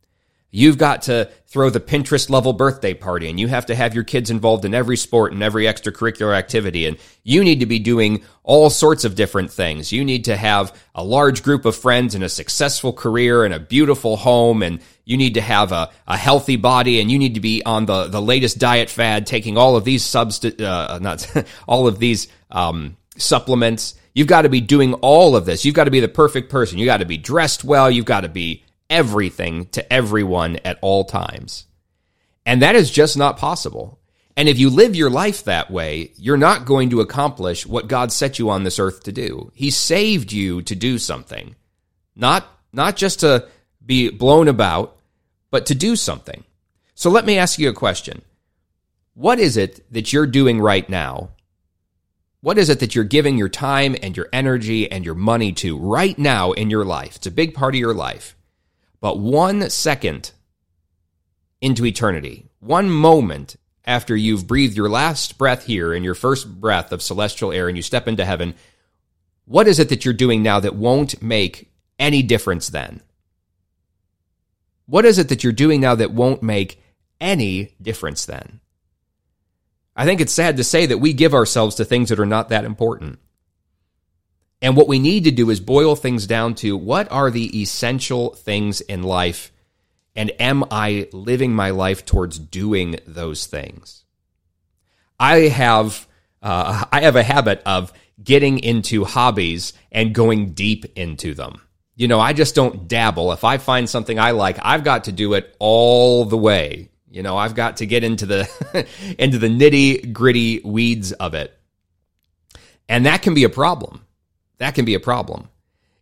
You've 0.55 0.77
got 0.77 1.01
to 1.03 1.31
throw 1.47 1.71
the 1.71 1.81
Pinterest 1.81 2.29
level 2.29 2.53
birthday 2.53 2.93
party 2.93 3.31
and 3.31 3.41
you 3.41 3.49
have 3.49 3.65
to 3.67 3.75
have 3.75 3.95
your 3.95 4.05
kids 4.05 4.31
involved 4.31 4.67
in 4.67 4.75
every 4.75 4.99
sport 4.99 5.33
and 5.33 5.43
every 5.43 5.65
extracurricular 5.65 6.37
activity. 6.37 6.85
And 6.85 6.99
you 7.25 7.43
need 7.43 7.61
to 7.61 7.67
be 7.67 7.79
doing 7.79 8.23
all 8.45 8.69
sorts 8.69 9.05
of 9.07 9.15
different 9.15 9.51
things. 9.51 9.93
You 9.93 10.05
need 10.05 10.27
to 10.27 10.37
have 10.37 10.77
a 10.95 11.03
large 11.03 11.43
group 11.43 11.65
of 11.65 11.75
friends 11.75 12.15
and 12.15 12.23
a 12.23 12.29
successful 12.29 12.93
career 12.93 13.47
and 13.47 13.55
a 13.55 13.59
beautiful 13.59 14.19
home. 14.19 14.63
And 14.63 14.81
you 15.07 15.17
need 15.17 15.35
to 15.35 15.41
have 15.41 15.73
a, 15.73 15.89
a 16.07 16.19
healthy 16.19 16.57
body 16.57 17.01
and 17.01 17.11
you 17.11 17.19
need 17.19 17.35
to 17.35 17.41
be 17.41 17.63
on 17.65 17.87
the, 17.87 18.05
the 18.09 18.21
latest 18.21 18.59
diet 18.59 18.91
fad, 18.91 19.27
taking 19.27 19.57
all 19.57 19.77
of 19.77 19.85
these 19.85 20.05
subst, 20.05 20.61
uh, 20.63 20.99
not 20.99 21.27
all 21.67 21.87
of 21.87 21.99
these, 21.99 22.29
um, 22.51 22.99
supplements. 23.17 23.95
You've 24.15 24.27
got 24.27 24.43
to 24.43 24.51
be 24.51 24.61
doing 24.61 24.93
all 24.95 25.35
of 25.35 25.47
this. 25.47 25.65
You've 25.65 25.75
got 25.75 25.85
to 25.85 25.91
be 25.91 26.01
the 26.01 26.09
perfect 26.09 26.51
person. 26.51 26.77
You 26.77 26.85
got 26.85 26.99
to 26.99 27.07
be 27.07 27.17
dressed 27.17 27.65
well. 27.65 27.91
You've 27.91 28.05
got 28.05 28.21
to 28.21 28.29
be 28.29 28.65
everything 28.93 29.65
to 29.69 29.93
everyone 29.93 30.57
at 30.67 30.79
all 30.83 31.05
times. 31.05 31.67
And 32.47 32.61
that 32.63 32.77
is 32.77 32.91
just 32.91 33.17
not 33.17 33.39
possible. 33.39 33.99
And 34.37 34.49
if 34.49 34.59
you 34.59 34.69
live 34.71 34.95
your 34.95 35.09
life 35.11 35.45
that 35.45 35.71
way, 35.71 36.13
you're 36.17 36.37
not 36.37 36.67
going 36.67 36.91
to 36.91 37.01
accomplish 37.01 37.67
what 37.67 37.89
God 37.89 38.13
set 38.13 38.39
you 38.39 38.51
on 38.51 38.63
this 38.65 38.79
earth 38.79 39.03
to 39.05 39.13
do. 39.13 39.51
He 39.55 39.71
saved 39.71 40.31
you 40.31 40.61
to 40.63 40.75
do 40.75 40.99
something, 40.99 41.55
not, 42.15 42.47
not 42.73 42.97
just 42.97 43.21
to 43.21 43.49
be 43.85 44.11
blown 44.11 44.47
about, 44.49 44.97
but 45.51 45.65
to 45.67 45.75
do 45.75 45.97
something. 45.97 46.45
So 46.95 47.11
let 47.11 47.25
me 47.27 47.39
ask 47.39 47.59
you 47.59 47.69
a 47.71 47.75
question. 47.75 48.23
What 49.15 49.39
is 49.39 49.57
it 49.57 49.85
that 49.93 50.13
you're 50.13 50.27
doing 50.27 50.61
right 50.61 50.89
now? 50.89 51.31
What 52.43 52.59
is 52.59 52.69
it 52.71 52.81
that 52.81 52.95
you're 52.95 53.05
giving 53.05 53.39
your 53.39 53.49
time 53.51 53.95
and 54.03 54.17
your 54.17 54.29
energy 54.33 54.91
and 54.91 55.05
your 55.05 55.15
money 55.15 55.53
to 55.55 55.79
right 55.79 56.19
now 56.19 56.53
in 56.53 56.69
your 56.71 56.85
life? 56.85 57.17
It's 57.17 57.27
a 57.27 57.31
big 57.31 57.55
part 57.55 57.75
of 57.75 57.79
your 57.79 57.95
life. 57.95 58.35
But 59.03 59.19
one 59.19 59.69
second 59.71 60.31
into 61.61 61.85
eternity, 61.85 62.47
one 62.61 62.89
moment 62.89 63.57
after 63.85 64.15
you've 64.15 64.47
breathed 64.47 64.77
your 64.77 64.89
last 64.89 65.37
breath 65.39 65.67
here 65.67 65.93
and 65.93 66.05
your 66.05 66.15
first 66.15 66.47
breath 66.61 66.93
of 66.93 67.03
celestial 67.03 67.51
air 67.51 67.67
and 67.67 67.77
you 67.77 67.83
step 67.83 68.07
into 68.07 68.25
heaven, 68.25 68.55
what 69.45 69.67
is 69.67 69.81
it 69.81 69.89
that 69.89 70.05
you're 70.05 70.15
doing 70.15 70.41
now 70.41 70.61
that 70.61 70.77
won't 70.77 71.21
make 71.21 71.73
any 71.99 72.23
difference 72.23 72.69
then? 72.69 73.01
What 74.87 75.05
is 75.05 75.19
it 75.19 75.29
that 75.31 75.43
you're 75.43 75.53
doing 75.53 75.81
now 75.81 75.97
that 75.97 76.13
won't 76.13 76.45
make 76.45 76.81
any 77.21 77.75
difference 77.83 78.25
then? 78.25 78.61
I 79.97 80.05
think 80.05 80.21
it's 80.21 80.33
sad 80.33 80.57
to 80.59 80.65
say 80.65 80.87
that 80.87 80.99
we 80.99 81.13
give 81.13 81.35
ourselves 81.35 81.75
to 81.77 81.85
things 81.85 82.09
that 82.11 82.21
are 82.21 82.25
not 82.27 82.51
that 82.51 82.65
important. 82.65 83.19
And 84.63 84.77
what 84.77 84.87
we 84.87 85.01
need 85.01 85.25
to 85.25 85.33
do 85.33 85.51
is 85.51 85.59
boil 85.59 85.97
things 85.97 86.25
down 86.29 86.55
to 86.57 86.77
what 86.77 87.11
are 87.11 87.33
the 87.33 87.61
essential 87.61 88.31
things 88.37 88.81
in 88.81 89.03
life? 89.03 89.51
And 90.15 90.31
am 90.39 90.65
I 90.71 91.09
living 91.13 91.53
my 91.53 91.71
life 91.71 92.07
towards 92.07 92.39
doing 92.39 93.01
those 93.05 93.47
things? 93.47 94.05
I 95.19 95.49
have, 95.49 96.07
uh, 96.43 96.85
I 96.93 97.01
have 97.03 97.17
a 97.17 97.25
habit 97.25 97.61
of 97.67 97.93
getting 98.23 98.61
into 98.61 99.05
hobbies 99.05 99.73
and 99.91 100.15
going 100.15 100.51
deep 100.53 100.97
into 100.97 101.35
them. 101.35 101.61
You 101.97 102.07
know, 102.07 102.21
I 102.21 102.33
just 102.33 102.55
don't 102.55 102.87
dabble. 102.87 103.33
If 103.33 103.43
I 103.43 103.59
find 103.59 103.91
something 103.91 104.19
I 104.21 104.31
like, 104.31 104.59
I've 104.63 104.85
got 104.85 105.05
to 105.05 105.13
do 105.13 105.35
it 105.35 105.57
all 105.59 106.25
the 106.25 106.39
way. 106.39 106.89
You 107.11 107.23
know, 107.25 107.37
I've 107.37 107.57
got 107.57 107.79
to 107.79 107.87
get 107.87 108.05
into 108.05 108.27
the 108.27 108.87
into 109.19 109.39
the 109.39 109.49
nitty 109.49 110.13
gritty 110.13 110.61
weeds 110.61 111.13
of 111.13 111.35
it. 111.35 111.57
And 112.89 113.07
that 113.07 113.23
can 113.23 113.35
be 113.35 113.45
a 113.45 113.49
problem 113.51 114.03
that 114.63 114.77
can 114.77 114.85
be 114.85 114.95
a 114.95 115.01
problem. 115.01 115.49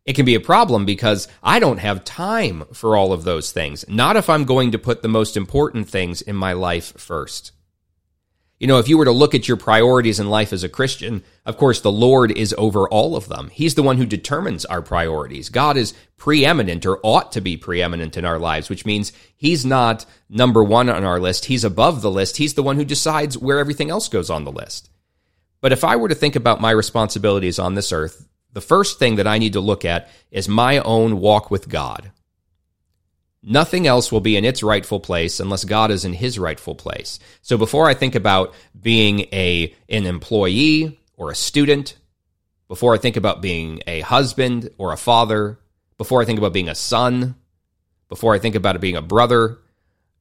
It 0.04 0.12
can 0.16 0.26
be 0.26 0.34
a 0.34 0.40
problem 0.40 0.84
because 0.84 1.28
I 1.42 1.60
don't 1.60 1.78
have 1.78 2.04
time 2.04 2.64
for 2.74 2.94
all 2.94 3.14
of 3.14 3.24
those 3.24 3.52
things. 3.52 3.86
Not 3.88 4.16
if 4.16 4.28
I'm 4.28 4.44
going 4.44 4.70
to 4.72 4.78
put 4.78 5.00
the 5.00 5.08
most 5.08 5.34
important 5.34 5.88
things 5.88 6.20
in 6.20 6.36
my 6.36 6.52
life 6.52 6.92
first. 7.00 7.52
You 8.58 8.66
know, 8.66 8.78
if 8.78 8.86
you 8.86 8.98
were 8.98 9.06
to 9.06 9.12
look 9.12 9.34
at 9.34 9.48
your 9.48 9.56
priorities 9.56 10.20
in 10.20 10.28
life 10.28 10.52
as 10.52 10.62
a 10.62 10.68
Christian, 10.68 11.24
of 11.46 11.56
course, 11.56 11.80
the 11.80 11.90
Lord 11.90 12.32
is 12.36 12.54
over 12.58 12.86
all 12.86 13.16
of 13.16 13.28
them. 13.30 13.48
He's 13.48 13.76
the 13.76 13.82
one 13.82 13.96
who 13.96 14.04
determines 14.04 14.66
our 14.66 14.82
priorities. 14.82 15.48
God 15.48 15.78
is 15.78 15.94
preeminent 16.18 16.84
or 16.84 17.00
ought 17.02 17.32
to 17.32 17.40
be 17.40 17.56
preeminent 17.56 18.18
in 18.18 18.26
our 18.26 18.38
lives, 18.38 18.68
which 18.68 18.84
means 18.84 19.14
He's 19.38 19.64
not 19.64 20.04
number 20.28 20.62
one 20.62 20.90
on 20.90 21.02
our 21.02 21.18
list. 21.18 21.46
He's 21.46 21.64
above 21.64 22.02
the 22.02 22.10
list. 22.10 22.36
He's 22.36 22.52
the 22.52 22.62
one 22.62 22.76
who 22.76 22.84
decides 22.84 23.38
where 23.38 23.58
everything 23.58 23.88
else 23.88 24.10
goes 24.10 24.28
on 24.28 24.44
the 24.44 24.52
list. 24.52 24.90
But 25.62 25.72
if 25.72 25.82
I 25.82 25.96
were 25.96 26.08
to 26.10 26.14
think 26.14 26.36
about 26.36 26.60
my 26.60 26.70
responsibilities 26.72 27.58
on 27.58 27.74
this 27.74 27.90
earth, 27.90 28.26
the 28.52 28.61
first 28.61 28.99
thing 28.99 29.16
that 29.16 29.26
I 29.26 29.38
need 29.38 29.52
to 29.54 29.61
look 29.61 29.85
at 29.85 30.09
is 30.30 30.49
my 30.49 30.78
own 30.78 31.19
walk 31.21 31.50
with 31.50 31.69
God. 31.69 32.11
Nothing 33.42 33.87
else 33.87 34.12
will 34.12 34.21
be 34.21 34.37
in 34.37 34.45
its 34.45 34.62
rightful 34.62 35.00
place 35.00 35.40
unless 35.40 35.64
God 35.64 35.90
is 35.90 36.04
in 36.04 36.12
his 36.12 36.38
rightful 36.38 36.75
place. 36.75 37.19
So 37.42 37.57
before 37.57 37.88
I 37.88 37.95
think 37.95 38.14
about 38.14 38.54
being 38.78 39.21
a 39.33 39.75
an 39.88 40.04
employee 40.04 41.00
or 41.16 41.30
a 41.30 41.35
student, 41.35 41.97
before 42.69 42.95
I 42.95 42.99
think 42.99 43.16
about 43.16 43.40
being 43.40 43.83
a 43.87 44.00
husband 44.00 44.69
or 44.76 44.92
a 44.92 44.99
father, 44.99 45.59
before 45.97 46.21
I 46.21 46.26
think 46.26 46.38
about 46.38 46.52
being 46.52 46.69
a 46.69 46.75
son, 46.75 47.35
before 48.09 48.35
I 48.35 48.38
think 48.38 48.57
about 48.57 48.75
it 48.76 48.80
being 48.83 48.97
a 48.97 49.02
brother, 49.02 49.59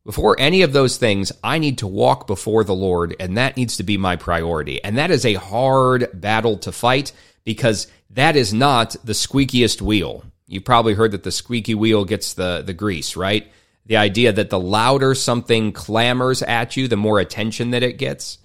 before 0.05 0.39
any 0.39 0.61
of 0.61 0.71
those 0.71 0.97
things, 0.97 1.31
I 1.43 1.59
need 1.59 1.79
to 1.79 1.87
walk 1.87 2.25
before 2.25 2.63
the 2.63 2.73
Lord, 2.75 3.15
and 3.19 3.35
that 3.35 3.57
needs 3.57 3.77
to 3.77 3.83
be 3.83 3.97
my 3.97 4.15
priority. 4.15 4.81
And 4.81 4.97
that 4.97 5.11
is 5.11 5.25
a 5.25 5.33
hard 5.33 6.07
battle 6.13 6.57
to 6.59 6.71
fight 6.71 7.11
because 7.43 7.87
that 8.11 8.35
is 8.35 8.53
not 8.53 8.93
the 9.03 9.13
squeakiest 9.13 9.81
wheel. 9.81 10.23
You 10.47 10.59
have 10.59 10.65
probably 10.65 10.93
heard 10.93 11.11
that 11.11 11.23
the 11.23 11.31
squeaky 11.31 11.75
wheel 11.75 12.05
gets 12.05 12.33
the, 12.33 12.63
the 12.65 12.73
grease, 12.73 13.15
right? 13.15 13.51
The 13.85 13.97
idea 13.97 14.31
that 14.31 14.49
the 14.49 14.59
louder 14.59 15.13
something 15.15 15.71
clamors 15.71 16.41
at 16.41 16.75
you, 16.75 16.87
the 16.87 16.95
more 16.97 17.19
attention 17.19 17.71
that 17.71 17.83
it 17.83 17.97
gets. 17.97 18.39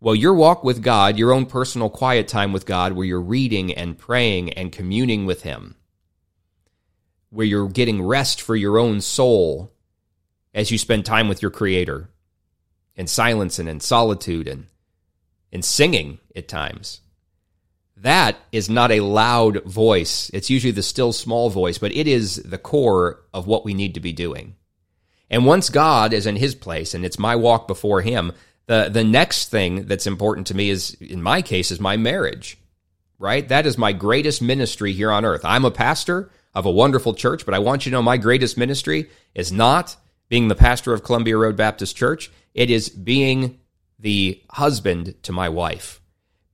Well, 0.00 0.14
your 0.14 0.34
walk 0.34 0.64
with 0.64 0.82
God, 0.82 1.18
your 1.18 1.32
own 1.32 1.46
personal 1.46 1.90
quiet 1.90 2.28
time 2.28 2.52
with 2.52 2.66
God, 2.66 2.92
where 2.92 3.06
you're 3.06 3.20
reading 3.20 3.72
and 3.72 3.98
praying 3.98 4.52
and 4.54 4.72
communing 4.72 5.26
with 5.26 5.42
Him, 5.42 5.76
where 7.30 7.46
you're 7.46 7.68
getting 7.68 8.02
rest 8.04 8.40
for 8.40 8.56
your 8.56 8.78
own 8.78 9.00
soul 9.00 9.72
as 10.54 10.70
you 10.70 10.78
spend 10.78 11.06
time 11.06 11.28
with 11.28 11.40
your 11.42 11.52
Creator 11.52 12.08
in 12.96 13.06
silence 13.06 13.58
and 13.58 13.68
in 13.68 13.78
solitude 13.80 14.48
and 14.48 14.66
in 15.52 15.62
singing 15.62 16.18
at 16.34 16.48
times 16.48 17.01
that 18.02 18.36
is 18.50 18.68
not 18.68 18.90
a 18.90 18.98
loud 18.98 19.64
voice. 19.64 20.28
It's 20.34 20.50
usually 20.50 20.72
the 20.72 20.82
still 20.82 21.12
small 21.12 21.50
voice, 21.50 21.78
but 21.78 21.94
it 21.94 22.08
is 22.08 22.34
the 22.44 22.58
core 22.58 23.20
of 23.32 23.46
what 23.46 23.64
we 23.64 23.74
need 23.74 23.94
to 23.94 24.00
be 24.00 24.12
doing. 24.12 24.56
And 25.30 25.46
once 25.46 25.70
God 25.70 26.12
is 26.12 26.26
in 26.26 26.34
his 26.34 26.56
place 26.56 26.94
and 26.94 27.04
it's 27.04 27.18
my 27.18 27.36
walk 27.36 27.68
before 27.68 28.00
him, 28.02 28.32
the, 28.66 28.88
the 28.92 29.04
next 29.04 29.52
thing 29.52 29.86
that's 29.86 30.08
important 30.08 30.48
to 30.48 30.56
me 30.56 30.68
is, 30.68 30.94
in 30.94 31.22
my 31.22 31.42
case, 31.42 31.70
is 31.70 31.78
my 31.78 31.96
marriage, 31.96 32.58
right? 33.20 33.46
That 33.48 33.66
is 33.66 33.78
my 33.78 33.92
greatest 33.92 34.42
ministry 34.42 34.92
here 34.92 35.12
on 35.12 35.24
earth. 35.24 35.44
I'm 35.44 35.64
a 35.64 35.70
pastor 35.70 36.28
of 36.56 36.66
a 36.66 36.70
wonderful 36.72 37.14
church, 37.14 37.44
but 37.46 37.54
I 37.54 37.60
want 37.60 37.86
you 37.86 37.90
to 37.90 37.94
know 37.94 38.02
my 38.02 38.16
greatest 38.16 38.58
ministry 38.58 39.08
is 39.36 39.52
not 39.52 39.94
being 40.28 40.48
the 40.48 40.56
pastor 40.56 40.92
of 40.92 41.04
Columbia 41.04 41.36
Road 41.36 41.56
Baptist 41.56 41.96
Church. 41.96 42.32
It 42.52 42.68
is 42.68 42.88
being 42.88 43.60
the 44.00 44.42
husband 44.50 45.14
to 45.22 45.30
my 45.30 45.48
wife. 45.48 46.00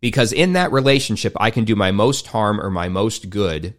Because 0.00 0.32
in 0.32 0.52
that 0.52 0.72
relationship, 0.72 1.32
I 1.38 1.50
can 1.50 1.64
do 1.64 1.74
my 1.74 1.90
most 1.90 2.28
harm 2.28 2.60
or 2.60 2.70
my 2.70 2.88
most 2.88 3.30
good 3.30 3.74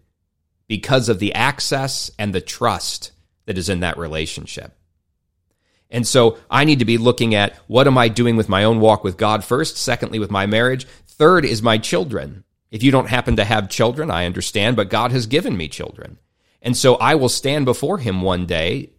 because 0.67 1.09
of 1.09 1.19
the 1.19 1.33
access 1.33 2.11
and 2.19 2.33
the 2.33 2.41
trust 2.41 3.11
that 3.45 3.57
is 3.57 3.69
in 3.69 3.79
that 3.79 3.97
relationship. 3.97 4.73
And 5.89 6.05
so 6.05 6.37
I 6.51 6.65
need 6.65 6.79
to 6.79 6.85
be 6.85 6.97
looking 6.97 7.33
at 7.33 7.55
what 7.67 7.87
am 7.87 7.97
I 7.97 8.09
doing 8.09 8.35
with 8.35 8.49
my 8.49 8.63
own 8.65 8.79
walk 8.79 9.03
with 9.03 9.17
God 9.17 9.43
first, 9.43 9.75
secondly, 9.77 10.19
with 10.19 10.29
my 10.29 10.45
marriage, 10.45 10.85
third 11.07 11.45
is 11.45 11.63
my 11.63 11.77
children. 11.79 12.43
If 12.69 12.83
you 12.83 12.91
don't 12.91 13.09
happen 13.09 13.35
to 13.37 13.45
have 13.45 13.69
children, 13.69 14.11
I 14.11 14.27
understand, 14.27 14.75
but 14.75 14.89
God 14.91 15.11
has 15.11 15.25
given 15.25 15.57
me 15.57 15.67
children. 15.67 16.19
And 16.61 16.77
so 16.77 16.95
I 16.95 17.15
will 17.15 17.29
stand 17.29 17.65
before 17.65 17.97
Him 17.97 18.21
one 18.21 18.45
day 18.45 18.91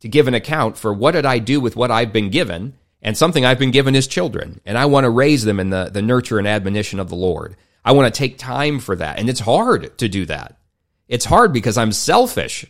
to 0.00 0.08
give 0.08 0.26
an 0.26 0.34
account 0.34 0.76
for 0.76 0.92
what 0.92 1.12
did 1.12 1.24
I 1.26 1.38
do 1.38 1.60
with 1.60 1.76
what 1.76 1.92
I've 1.92 2.12
been 2.12 2.30
given 2.30 2.74
and 3.02 3.16
something 3.16 3.44
I've 3.44 3.58
been 3.58 3.72
given 3.72 3.96
is 3.96 4.06
children, 4.06 4.60
and 4.64 4.78
I 4.78 4.86
want 4.86 5.04
to 5.04 5.10
raise 5.10 5.44
them 5.44 5.58
in 5.58 5.70
the, 5.70 5.90
the 5.92 6.00
nurture 6.02 6.38
and 6.38 6.46
admonition 6.46 7.00
of 7.00 7.08
the 7.08 7.16
Lord. 7.16 7.56
I 7.84 7.92
want 7.92 8.12
to 8.12 8.16
take 8.16 8.38
time 8.38 8.78
for 8.78 8.94
that. 8.94 9.18
And 9.18 9.28
it's 9.28 9.40
hard 9.40 9.98
to 9.98 10.08
do 10.08 10.24
that. 10.26 10.56
It's 11.08 11.24
hard 11.24 11.52
because 11.52 11.76
I'm 11.76 11.90
selfish. 11.90 12.64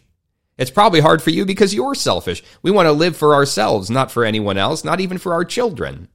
It's 0.56 0.70
probably 0.70 1.00
hard 1.00 1.20
for 1.22 1.28
you 1.28 1.44
because 1.44 1.74
you're 1.74 1.94
selfish. 1.94 2.42
We 2.62 2.70
want 2.70 2.86
to 2.86 2.92
live 2.92 3.14
for 3.14 3.34
ourselves, 3.34 3.90
not 3.90 4.10
for 4.10 4.24
anyone 4.24 4.56
else, 4.56 4.84
not 4.84 5.00
even 5.00 5.18
for 5.18 5.34
our 5.34 5.44
children. 5.44 6.08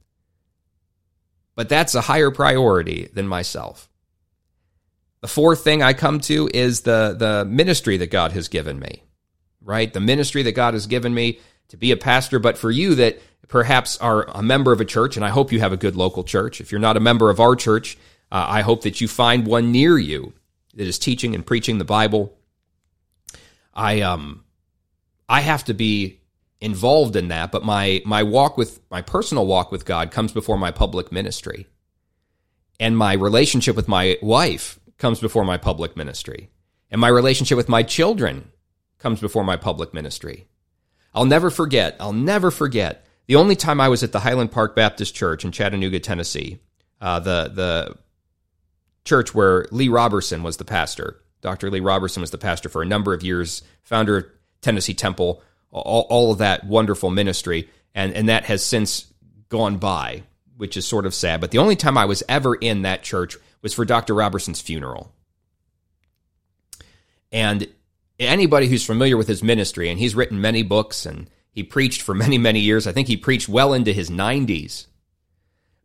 But 1.54 1.68
that's 1.68 1.94
a 1.94 2.00
higher 2.02 2.32
priority 2.32 3.08
than 3.12 3.28
myself. 3.28 3.88
The 5.20 5.28
fourth 5.28 5.62
thing 5.62 5.80
I 5.80 5.92
come 5.92 6.18
to 6.22 6.48
is 6.52 6.80
the, 6.80 7.14
the 7.16 7.44
ministry 7.44 7.96
that 7.98 8.10
God 8.10 8.32
has 8.32 8.48
given 8.48 8.78
me, 8.80 9.02
right? 9.60 9.92
The 9.92 10.00
ministry 10.00 10.42
that 10.44 10.52
God 10.52 10.74
has 10.74 10.86
given 10.88 11.14
me 11.14 11.38
to 11.68 11.76
be 11.76 11.90
a 11.92 11.96
pastor, 11.96 12.38
but 12.38 12.56
for 12.58 12.70
you 12.70 12.94
that 12.96 13.20
perhaps 13.48 13.96
are 13.98 14.24
a 14.30 14.42
member 14.42 14.72
of 14.72 14.80
a 14.80 14.84
church, 14.84 15.16
and 15.16 15.24
I 15.24 15.30
hope 15.30 15.50
you 15.52 15.60
have 15.60 15.72
a 15.72 15.76
good 15.76 15.96
local 15.96 16.22
church. 16.22 16.60
If 16.60 16.70
you're 16.70 16.80
not 16.80 16.96
a 16.96 17.00
member 17.00 17.30
of 17.30 17.40
our 17.40 17.56
church, 17.56 17.96
uh, 18.30 18.44
I 18.46 18.60
hope 18.60 18.82
that 18.82 19.00
you 19.00 19.08
find 19.08 19.46
one 19.46 19.72
near 19.72 19.98
you 19.98 20.34
that 20.74 20.86
is 20.86 20.98
teaching 20.98 21.34
and 21.34 21.44
preaching 21.44 21.78
the 21.78 21.84
Bible. 21.84 22.36
I 23.74 24.02
um, 24.02 24.44
I 25.28 25.40
have 25.40 25.64
to 25.64 25.74
be 25.74 26.20
involved 26.60 27.16
in 27.16 27.28
that, 27.28 27.50
but 27.50 27.64
my 27.64 28.02
my 28.04 28.22
walk 28.22 28.56
with 28.58 28.80
my 28.90 29.00
personal 29.02 29.46
walk 29.46 29.72
with 29.72 29.84
God 29.84 30.10
comes 30.10 30.32
before 30.32 30.58
my 30.58 30.70
public 30.70 31.10
ministry, 31.10 31.66
and 32.78 32.96
my 32.96 33.14
relationship 33.14 33.74
with 33.76 33.88
my 33.88 34.18
wife 34.22 34.78
comes 34.98 35.20
before 35.20 35.44
my 35.44 35.56
public 35.56 35.96
ministry, 35.96 36.50
and 36.90 37.00
my 37.00 37.08
relationship 37.08 37.56
with 37.56 37.68
my 37.68 37.82
children 37.82 38.50
comes 38.98 39.20
before 39.20 39.44
my 39.44 39.56
public 39.56 39.94
ministry. 39.94 40.48
I'll 41.14 41.24
never 41.24 41.50
forget. 41.50 41.96
I'll 41.98 42.12
never 42.12 42.50
forget 42.50 43.06
the 43.28 43.36
only 43.36 43.54
time 43.54 43.80
I 43.80 43.88
was 43.88 44.02
at 44.02 44.12
the 44.12 44.20
Highland 44.20 44.50
Park 44.50 44.74
Baptist 44.74 45.14
Church 45.14 45.44
in 45.44 45.52
Chattanooga, 45.52 46.00
Tennessee, 46.00 46.58
uh, 47.00 47.20
the 47.20 47.52
the 47.54 47.96
church 49.04 49.34
where 49.34 49.66
Lee 49.70 49.88
Roberson 49.88 50.42
was 50.42 50.56
the 50.56 50.64
pastor. 50.64 51.20
Dr. 51.40 51.70
Lee 51.70 51.80
Roberson 51.80 52.20
was 52.22 52.30
the 52.32 52.38
pastor 52.38 52.68
for 52.68 52.82
a 52.82 52.86
number 52.86 53.14
of 53.14 53.22
years, 53.22 53.62
founder 53.84 54.16
of 54.16 54.24
Tennessee 54.60 54.92
Temple, 54.94 55.40
all, 55.70 56.06
all 56.10 56.32
of 56.32 56.38
that 56.38 56.64
wonderful 56.64 57.10
ministry, 57.10 57.68
and 57.94 58.12
and 58.14 58.28
that 58.30 58.46
has 58.46 58.64
since 58.64 59.12
gone 59.50 59.76
by, 59.76 60.22
which 60.56 60.76
is 60.76 60.86
sort 60.86 61.04
of 61.06 61.14
sad. 61.14 61.40
But 61.40 61.50
the 61.50 61.58
only 61.58 61.76
time 61.76 61.98
I 61.98 62.06
was 62.06 62.22
ever 62.28 62.54
in 62.54 62.82
that 62.82 63.02
church 63.02 63.36
was 63.60 63.74
for 63.74 63.84
Dr. 63.84 64.14
Roberson's 64.14 64.60
funeral. 64.60 65.12
And 67.30 67.66
anybody 68.18 68.68
who's 68.68 68.86
familiar 68.86 69.18
with 69.18 69.28
his 69.28 69.42
ministry, 69.42 69.90
and 69.90 69.98
he's 69.98 70.14
written 70.14 70.40
many 70.40 70.62
books 70.62 71.04
and 71.04 71.28
he 71.52 71.62
preached 71.62 72.02
for 72.02 72.14
many, 72.14 72.38
many 72.38 72.60
years. 72.60 72.86
I 72.86 72.92
think 72.92 73.08
he 73.08 73.16
preached 73.16 73.48
well 73.48 73.72
into 73.72 73.92
his 73.92 74.10
90s. 74.10 74.86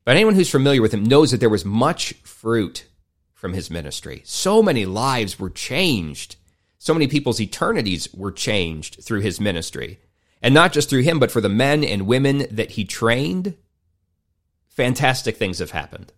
But 0.05 0.15
anyone 0.15 0.35
who's 0.35 0.49
familiar 0.49 0.81
with 0.81 0.93
him 0.93 1.03
knows 1.05 1.31
that 1.31 1.39
there 1.39 1.49
was 1.49 1.63
much 1.63 2.13
fruit 2.23 2.87
from 3.33 3.53
his 3.53 3.69
ministry. 3.69 4.21
So 4.25 4.61
many 4.61 4.85
lives 4.85 5.39
were 5.39 5.49
changed. 5.49 6.35
So 6.77 6.93
many 6.93 7.07
people's 7.07 7.39
eternities 7.39 8.13
were 8.13 8.31
changed 8.31 8.99
through 9.01 9.21
his 9.21 9.39
ministry. 9.39 9.99
And 10.41 10.53
not 10.53 10.73
just 10.73 10.89
through 10.89 11.03
him, 11.03 11.19
but 11.19 11.31
for 11.31 11.39
the 11.39 11.47
men 11.47 11.85
and 11.85 12.05
women 12.05 12.45
that 12.51 12.71
he 12.71 12.83
trained. 12.83 13.55
Fantastic 14.67 15.37
things 15.37 15.59
have 15.59 15.71
happened. 15.71 16.11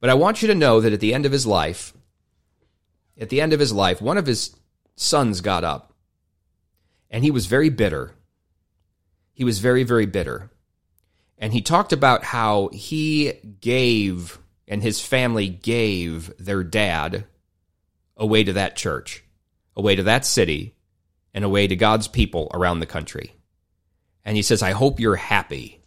But 0.00 0.10
I 0.10 0.14
want 0.14 0.42
you 0.42 0.48
to 0.48 0.54
know 0.54 0.80
that 0.82 0.92
at 0.92 1.00
the 1.00 1.14
end 1.14 1.24
of 1.24 1.32
his 1.32 1.46
life, 1.46 1.94
at 3.18 3.30
the 3.30 3.40
end 3.40 3.54
of 3.54 3.60
his 3.60 3.72
life, 3.72 4.02
one 4.02 4.18
of 4.18 4.26
his 4.26 4.54
sons 4.96 5.40
got 5.40 5.64
up 5.64 5.94
and 7.10 7.24
he 7.24 7.30
was 7.30 7.46
very 7.46 7.70
bitter 7.70 8.12
he 9.38 9.44
was 9.44 9.60
very, 9.60 9.84
very 9.84 10.04
bitter. 10.06 10.50
And 11.38 11.52
he 11.52 11.62
talked 11.62 11.92
about 11.92 12.24
how 12.24 12.70
he 12.72 13.34
gave 13.60 14.36
and 14.66 14.82
his 14.82 15.00
family 15.00 15.48
gave 15.48 16.32
their 16.40 16.64
dad 16.64 17.24
away 18.16 18.42
to 18.42 18.54
that 18.54 18.74
church, 18.74 19.22
away 19.76 19.94
to 19.94 20.02
that 20.02 20.26
city, 20.26 20.74
and 21.32 21.44
away 21.44 21.68
to 21.68 21.76
God's 21.76 22.08
people 22.08 22.50
around 22.52 22.80
the 22.80 22.86
country. 22.86 23.32
And 24.24 24.34
he 24.36 24.42
says, 24.42 24.60
I 24.60 24.72
hope 24.72 24.98
you're 24.98 25.14
happy. 25.14 25.84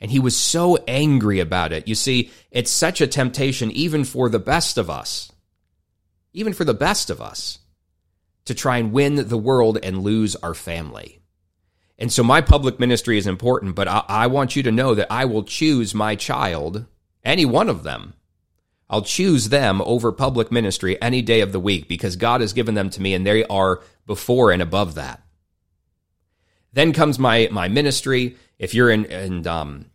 And 0.00 0.08
he 0.08 0.20
was 0.20 0.36
so 0.36 0.76
angry 0.86 1.40
about 1.40 1.72
it. 1.72 1.88
You 1.88 1.96
see, 1.96 2.30
it's 2.52 2.70
such 2.70 3.00
a 3.00 3.08
temptation, 3.08 3.72
even 3.72 4.04
for 4.04 4.28
the 4.28 4.38
best 4.38 4.78
of 4.78 4.88
us, 4.88 5.32
even 6.32 6.52
for 6.52 6.64
the 6.64 6.74
best 6.74 7.10
of 7.10 7.20
us, 7.20 7.58
to 8.44 8.54
try 8.54 8.76
and 8.78 8.92
win 8.92 9.16
the 9.16 9.36
world 9.36 9.78
and 9.82 10.02
lose 10.04 10.36
our 10.36 10.54
family. 10.54 11.16
And 11.98 12.12
so 12.12 12.22
my 12.22 12.40
public 12.40 12.78
ministry 12.78 13.18
is 13.18 13.26
important, 13.26 13.74
but 13.74 13.88
I, 13.88 14.04
I 14.06 14.26
want 14.28 14.54
you 14.54 14.62
to 14.62 14.72
know 14.72 14.94
that 14.94 15.12
I 15.12 15.24
will 15.24 15.42
choose 15.42 15.94
my 15.94 16.14
child, 16.14 16.86
any 17.24 17.44
one 17.44 17.68
of 17.68 17.82
them. 17.82 18.14
I'll 18.88 19.02
choose 19.02 19.48
them 19.48 19.82
over 19.82 20.12
public 20.12 20.50
ministry 20.52 21.00
any 21.02 21.20
day 21.22 21.40
of 21.40 21.52
the 21.52 21.60
week 21.60 21.88
because 21.88 22.16
God 22.16 22.40
has 22.40 22.52
given 22.54 22.74
them 22.74 22.88
to 22.90 23.02
me 23.02 23.14
and 23.14 23.26
they 23.26 23.44
are 23.46 23.82
before 24.06 24.50
and 24.52 24.62
above 24.62 24.94
that. 24.94 25.20
Then 26.72 26.92
comes 26.92 27.18
my, 27.18 27.48
my 27.50 27.68
ministry. 27.68 28.36
If 28.58 28.74
you're 28.74 28.90
in, 28.90 29.04
in 29.06 29.46
um, 29.46 29.86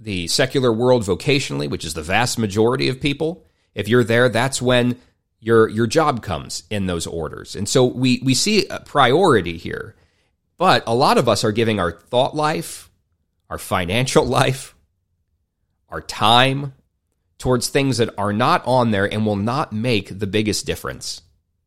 the 0.00 0.28
secular 0.28 0.72
world 0.72 1.02
vocationally, 1.02 1.68
which 1.68 1.84
is 1.84 1.94
the 1.94 2.02
vast 2.02 2.38
majority 2.38 2.88
of 2.88 3.00
people, 3.00 3.44
if 3.74 3.88
you're 3.88 4.04
there, 4.04 4.28
that's 4.28 4.62
when 4.62 4.96
your 5.40 5.68
your 5.68 5.86
job 5.86 6.22
comes 6.22 6.64
in 6.70 6.86
those 6.86 7.06
orders. 7.06 7.54
And 7.54 7.68
so 7.68 7.84
we 7.84 8.20
we 8.24 8.34
see 8.34 8.66
a 8.68 8.80
priority 8.80 9.56
here. 9.56 9.94
But 10.58 10.82
a 10.88 10.94
lot 10.94 11.18
of 11.18 11.28
us 11.28 11.44
are 11.44 11.52
giving 11.52 11.78
our 11.78 11.92
thought 11.92 12.34
life, 12.36 12.90
our 13.48 13.58
financial 13.58 14.26
life, 14.26 14.74
our 15.88 16.02
time 16.02 16.74
towards 17.38 17.68
things 17.68 17.98
that 17.98 18.12
are 18.18 18.32
not 18.32 18.62
on 18.66 18.90
there 18.90 19.10
and 19.10 19.24
will 19.24 19.36
not 19.36 19.72
make 19.72 20.18
the 20.18 20.26
biggest 20.26 20.66
difference. 20.66 21.22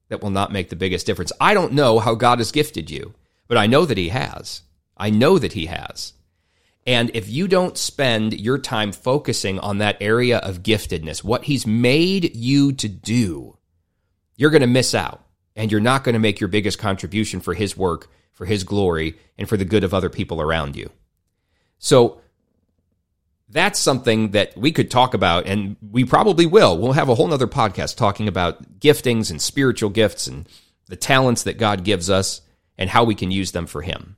That 0.09 0.21
will 0.21 0.29
not 0.29 0.51
make 0.51 0.69
the 0.69 0.75
biggest 0.75 1.05
difference. 1.05 1.31
I 1.39 1.53
don't 1.53 1.71
know 1.71 1.97
how 1.99 2.15
God 2.15 2.39
has 2.39 2.51
gifted 2.51 2.91
you, 2.91 3.13
but 3.47 3.57
I 3.57 3.65
know 3.67 3.85
that 3.85 3.97
He 3.97 4.09
has. 4.09 4.61
I 4.97 5.09
know 5.09 5.39
that 5.39 5.53
He 5.53 5.67
has. 5.67 6.11
And 6.85 7.09
if 7.13 7.29
you 7.29 7.47
don't 7.47 7.77
spend 7.77 8.37
your 8.37 8.57
time 8.57 8.91
focusing 8.91 9.57
on 9.59 9.77
that 9.77 9.97
area 10.01 10.39
of 10.39 10.63
giftedness, 10.63 11.23
what 11.23 11.45
He's 11.45 11.65
made 11.65 12.35
you 12.35 12.73
to 12.73 12.89
do, 12.89 13.57
you're 14.35 14.49
going 14.49 14.61
to 14.61 14.67
miss 14.67 14.93
out 14.93 15.23
and 15.55 15.71
you're 15.71 15.79
not 15.79 16.03
going 16.03 16.13
to 16.13 16.19
make 16.19 16.41
your 16.41 16.49
biggest 16.49 16.77
contribution 16.77 17.39
for 17.39 17.53
His 17.53 17.77
work 17.77 18.09
for 18.41 18.45
His 18.45 18.63
glory 18.63 19.19
and 19.37 19.47
for 19.47 19.55
the 19.55 19.65
good 19.65 19.83
of 19.83 19.93
other 19.93 20.09
people 20.09 20.41
around 20.41 20.75
you. 20.75 20.89
So 21.77 22.21
that's 23.49 23.77
something 23.79 24.31
that 24.31 24.57
we 24.57 24.71
could 24.71 24.89
talk 24.89 25.13
about, 25.13 25.45
and 25.45 25.75
we 25.91 26.05
probably 26.05 26.47
will. 26.47 26.75
We'll 26.75 26.93
have 26.93 27.07
a 27.07 27.13
whole 27.13 27.31
other 27.31 27.45
podcast 27.45 27.97
talking 27.97 28.27
about 28.27 28.79
giftings 28.79 29.29
and 29.29 29.39
spiritual 29.39 29.91
gifts 29.91 30.25
and 30.25 30.49
the 30.87 30.95
talents 30.95 31.43
that 31.43 31.59
God 31.59 31.83
gives 31.83 32.09
us 32.09 32.41
and 32.79 32.89
how 32.89 33.03
we 33.03 33.13
can 33.13 33.29
use 33.29 33.51
them 33.51 33.67
for 33.67 33.83
Him. 33.83 34.17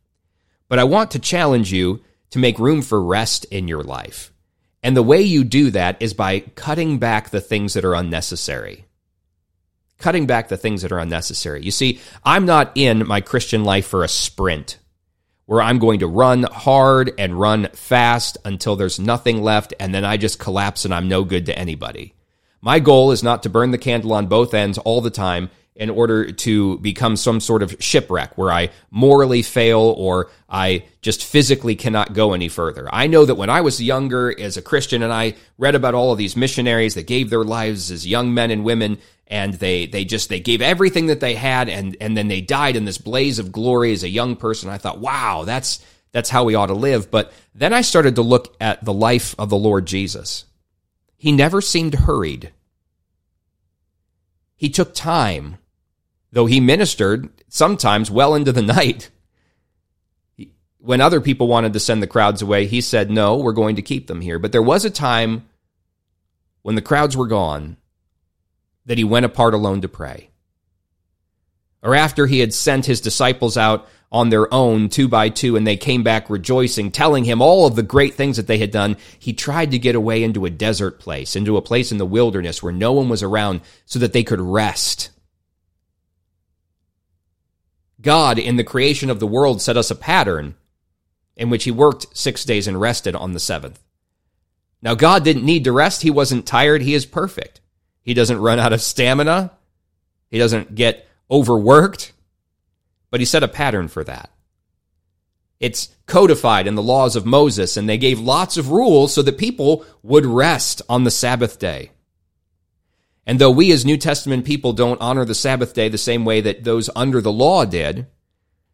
But 0.70 0.80
I 0.80 0.86
want 0.86 1.12
to 1.12 1.20
challenge 1.20 1.74
you 1.74 2.01
to 2.30 2.39
make 2.39 2.58
room 2.60 2.82
for 2.82 3.03
rest 3.03 3.44
in 3.51 3.68
your 3.68 3.84
life. 3.84 4.32
And 4.82 4.96
the 4.96 5.03
way 5.03 5.20
you 5.22 5.44
do 5.44 5.70
that 5.72 6.01
is 6.01 6.13
by 6.13 6.39
cutting 6.56 6.98
back 6.98 7.30
the 7.30 7.42
things 7.42 7.74
that 7.74 7.84
are 7.84 7.94
unnecessary 7.94 8.86
cutting 10.03 10.25
back 10.25 10.50
the 10.50 10.57
things 10.57 10.81
that 10.81 10.91
are 10.91 11.00
unnecessary. 11.00 11.63
You 11.63 11.72
see, 11.72 12.01
I'm 12.25 12.45
not 12.45 12.74
in 12.75 13.07
my 13.07 13.22
Christian 13.22 13.63
life 13.63 13.88
for 13.88 14.03
a 14.03 14.10
sprint 14.10 14.77
where 15.45 15.62
I'm 15.62 15.79
going 15.79 16.00
to 16.01 16.07
run 16.07 16.43
hard 16.43 17.12
and 17.17 17.39
run 17.39 17.69
fast 17.72 18.38
until 18.43 18.75
there's 18.75 19.00
nothing 19.00 19.41
left 19.41 19.74
and 19.79 19.95
then 19.95 20.03
I 20.03 20.17
just 20.17 20.39
collapse 20.39 20.83
and 20.83 20.93
I'm 20.93 21.07
no 21.07 21.24
good 21.24 21.45
to 21.45 21.57
anybody. 21.57 22.13
My 22.60 22.79
goal 22.79 23.13
is 23.13 23.24
not 23.24 23.43
to 23.43 23.50
burn 23.50 23.72
the 23.72 23.77
candle 23.77 24.12
on 24.12 24.27
both 24.27 24.53
ends 24.53 24.77
all 24.77 25.00
the 25.00 25.10
time 25.10 25.50
in 25.75 25.89
order 25.89 26.31
to 26.31 26.77
become 26.79 27.15
some 27.15 27.39
sort 27.39 27.63
of 27.63 27.75
shipwreck 27.79 28.38
where 28.38 28.51
I 28.51 28.69
morally 28.91 29.41
fail 29.41 29.79
or 29.98 30.29
I 30.50 30.83
just 31.01 31.24
physically 31.24 31.75
cannot 31.75 32.13
go 32.13 32.33
any 32.33 32.48
further. 32.48 32.88
I 32.93 33.07
know 33.07 33.25
that 33.25 33.36
when 33.36 33.50
I 33.50 33.62
was 33.62 33.81
younger 33.81 34.38
as 34.38 34.55
a 34.55 34.62
Christian 34.62 35.01
and 35.01 35.12
I 35.13 35.33
read 35.57 35.74
about 35.75 35.95
all 35.95 36.12
of 36.12 36.17
these 36.19 36.36
missionaries 36.36 36.93
that 36.95 37.07
gave 37.07 37.29
their 37.29 37.43
lives 37.45 37.89
as 37.89 38.05
young 38.05 38.33
men 38.33 38.51
and 38.51 38.63
women 38.65 39.00
and 39.27 39.53
they 39.56 39.86
they 39.86 40.06
just 40.06 40.30
they 40.30 40.39
gave 40.39 40.62
everything 40.62 41.08
that 41.08 41.20
they 41.20 41.34
had 41.36 41.70
and 41.70 41.96
and 42.01 42.15
then 42.18 42.27
they 42.27 42.42
died 42.42 42.75
in 42.75 42.86
this 42.86 42.98
blaze 42.98 43.39
of 43.39 43.51
glory 43.51 43.92
as 43.92 44.03
a 44.03 44.10
young 44.10 44.36
person 44.36 44.70
i 44.70 44.77
thought 44.77 45.00
wow 45.00 45.44
that's 45.46 45.84
that's 46.12 46.30
how 46.30 46.44
we 46.44 46.56
ought 46.56 46.68
to 46.68 46.74
live 46.74 47.10
but 47.10 47.32
then 47.56 47.74
i 47.74 47.82
started 47.82 48.15
to 48.15 48.22
look 48.22 48.56
at 48.60 48.84
the 48.84 48.94
life 48.94 49.36
of 49.39 49.50
the 49.50 49.58
lord 49.58 49.86
jesus 49.86 50.46
he 51.15 51.32
never 51.32 51.62
seemed 51.62 51.94
hurried 51.94 52.51
he 54.56 54.70
took 54.70 54.94
time 54.94 55.58
though 56.32 56.46
he 56.46 56.60
ministered 56.60 57.30
sometimes 57.48 58.12
well 58.12 58.36
into 58.36 58.51
the 58.51 58.62
night 58.62 59.10
when 60.80 61.00
other 61.00 61.22
people 61.22 61.48
wanted 61.48 61.72
to 61.72 61.80
send 61.80 62.03
the 62.03 62.08
crowds 62.08 62.42
away 62.42 62.65
he 62.65 62.82
said 62.82 63.10
no 63.10 63.38
we're 63.38 63.53
going 63.53 63.75
to 63.77 63.82
keep 63.82 64.08
them 64.08 64.20
here 64.22 64.38
but 64.39 64.51
there 64.51 64.62
was 64.62 64.84
a 64.84 64.89
time 64.89 65.48
when 66.62 66.75
the 66.75 66.82
crowds 66.82 67.15
were 67.15 67.27
gone 67.27 67.77
that 68.85 68.97
he 68.97 69.03
went 69.03 69.25
apart 69.25 69.53
alone 69.53 69.81
to 69.81 69.87
pray. 69.87 70.29
Or 71.81 71.95
after 71.95 72.27
he 72.27 72.39
had 72.39 72.53
sent 72.53 72.85
his 72.85 73.01
disciples 73.01 73.57
out 73.57 73.87
on 74.11 74.29
their 74.29 74.53
own, 74.53 74.89
two 74.89 75.07
by 75.07 75.29
two, 75.29 75.55
and 75.55 75.65
they 75.65 75.75
came 75.75 76.03
back 76.03 76.29
rejoicing, 76.29 76.91
telling 76.91 77.24
him 77.25 77.41
all 77.41 77.65
of 77.65 77.75
the 77.75 77.83
great 77.83 78.13
things 78.13 78.37
that 78.37 78.48
they 78.48 78.57
had 78.59 78.72
done, 78.72 78.96
he 79.19 79.33
tried 79.33 79.72
to 79.72 79.79
get 79.79 79.96
away 79.96 80.24
into 80.24 80.46
a 80.46 80.50
desert 80.50 81.00
place, 81.00 81.35
into 81.35 81.57
a 81.57 81.61
place 81.61 81.91
in 81.91 81.98
the 81.98 82.05
wilderness 82.05 82.61
where 82.61 82.72
no 82.74 82.93
one 82.93 83.09
was 83.09 83.24
around 83.24 83.61
so 83.85 84.00
that 84.00 84.13
they 84.13 84.24
could 84.24 84.39
rest. 84.39 85.09
God, 88.00 88.37
in 88.37 88.57
the 88.57 88.63
creation 88.63 89.09
of 89.09 89.19
the 89.19 89.27
world, 89.27 89.61
set 89.61 89.77
us 89.77 89.89
a 89.89 89.96
pattern 89.96 90.55
in 91.35 91.50
which 91.50 91.63
he 91.63 91.72
worked 91.72 92.05
six 92.15 92.46
days 92.46 92.67
and 92.67 92.79
rested 92.79 93.15
on 93.15 93.31
the 93.33 93.39
seventh. 93.39 93.79
Now, 94.81 94.93
God 94.93 95.24
didn't 95.24 95.46
need 95.46 95.63
to 95.63 95.72
rest. 95.72 96.01
He 96.01 96.11
wasn't 96.11 96.46
tired. 96.46 96.81
He 96.81 96.93
is 96.93 97.05
perfect. 97.05 97.61
He 98.03 98.13
doesn't 98.13 98.39
run 98.42 98.59
out 98.59 98.74
of 98.74 98.81
stamina. 98.81 99.51
He 100.29 100.37
doesn't 100.37 100.75
get 100.75 101.07
overworked. 101.31 102.11
But 103.09 103.22
he 103.22 103.25
set 103.25 103.44
a 103.44 103.48
pattern 103.48 103.87
for 103.87 104.03
that. 104.03 104.29
It's 105.59 105.89
codified 106.05 106.68
in 106.68 106.75
the 106.75 106.81
laws 106.83 107.16
of 107.16 107.25
Moses, 107.25 107.77
and 107.77 107.87
they 107.87 107.98
gave 107.98 108.20
lots 108.20 108.57
of 108.57 108.70
rules 108.70 109.13
so 109.13 109.22
that 109.22 109.37
people 109.37 109.85
would 110.01 110.25
rest 110.25 110.81
on 110.89 111.05
the 111.05 111.11
Sabbath 111.11 111.57
day. 111.57 111.92
And 113.25 113.39
though 113.39 113.51
we 113.51 113.72
as 113.72 113.85
New 113.85 113.96
Testament 113.96 114.44
people 114.44 114.74
don't 114.74 115.00
honor 115.00 115.24
the 115.24 115.33
Sabbath 115.35 115.74
day 115.74 115.87
the 115.87 115.98
same 115.98 116.25
way 116.25 116.42
that 116.42 116.66
those 116.66 116.89
under 116.94 117.22
the 117.22 117.31
law 117.31 117.63
did, 117.63 118.07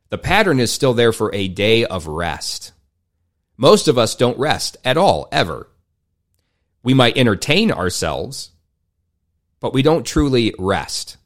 the 0.09 0.17
pattern 0.17 0.59
is 0.59 0.71
still 0.73 0.95
there 0.95 1.13
for 1.13 1.31
a 1.35 1.47
day 1.47 1.85
of 1.85 2.07
rest. 2.07 2.71
Most 3.57 3.87
of 3.87 3.99
us 3.99 4.15
don't 4.15 4.39
rest 4.39 4.77
at 4.83 4.97
all, 4.97 5.27
ever. 5.31 5.69
We 6.81 6.95
might 6.95 7.17
entertain 7.17 7.71
ourselves, 7.71 8.49
but 9.59 9.73
we 9.73 9.81
don't 9.81 10.05
truly 10.05 10.53
rest. 10.57 11.17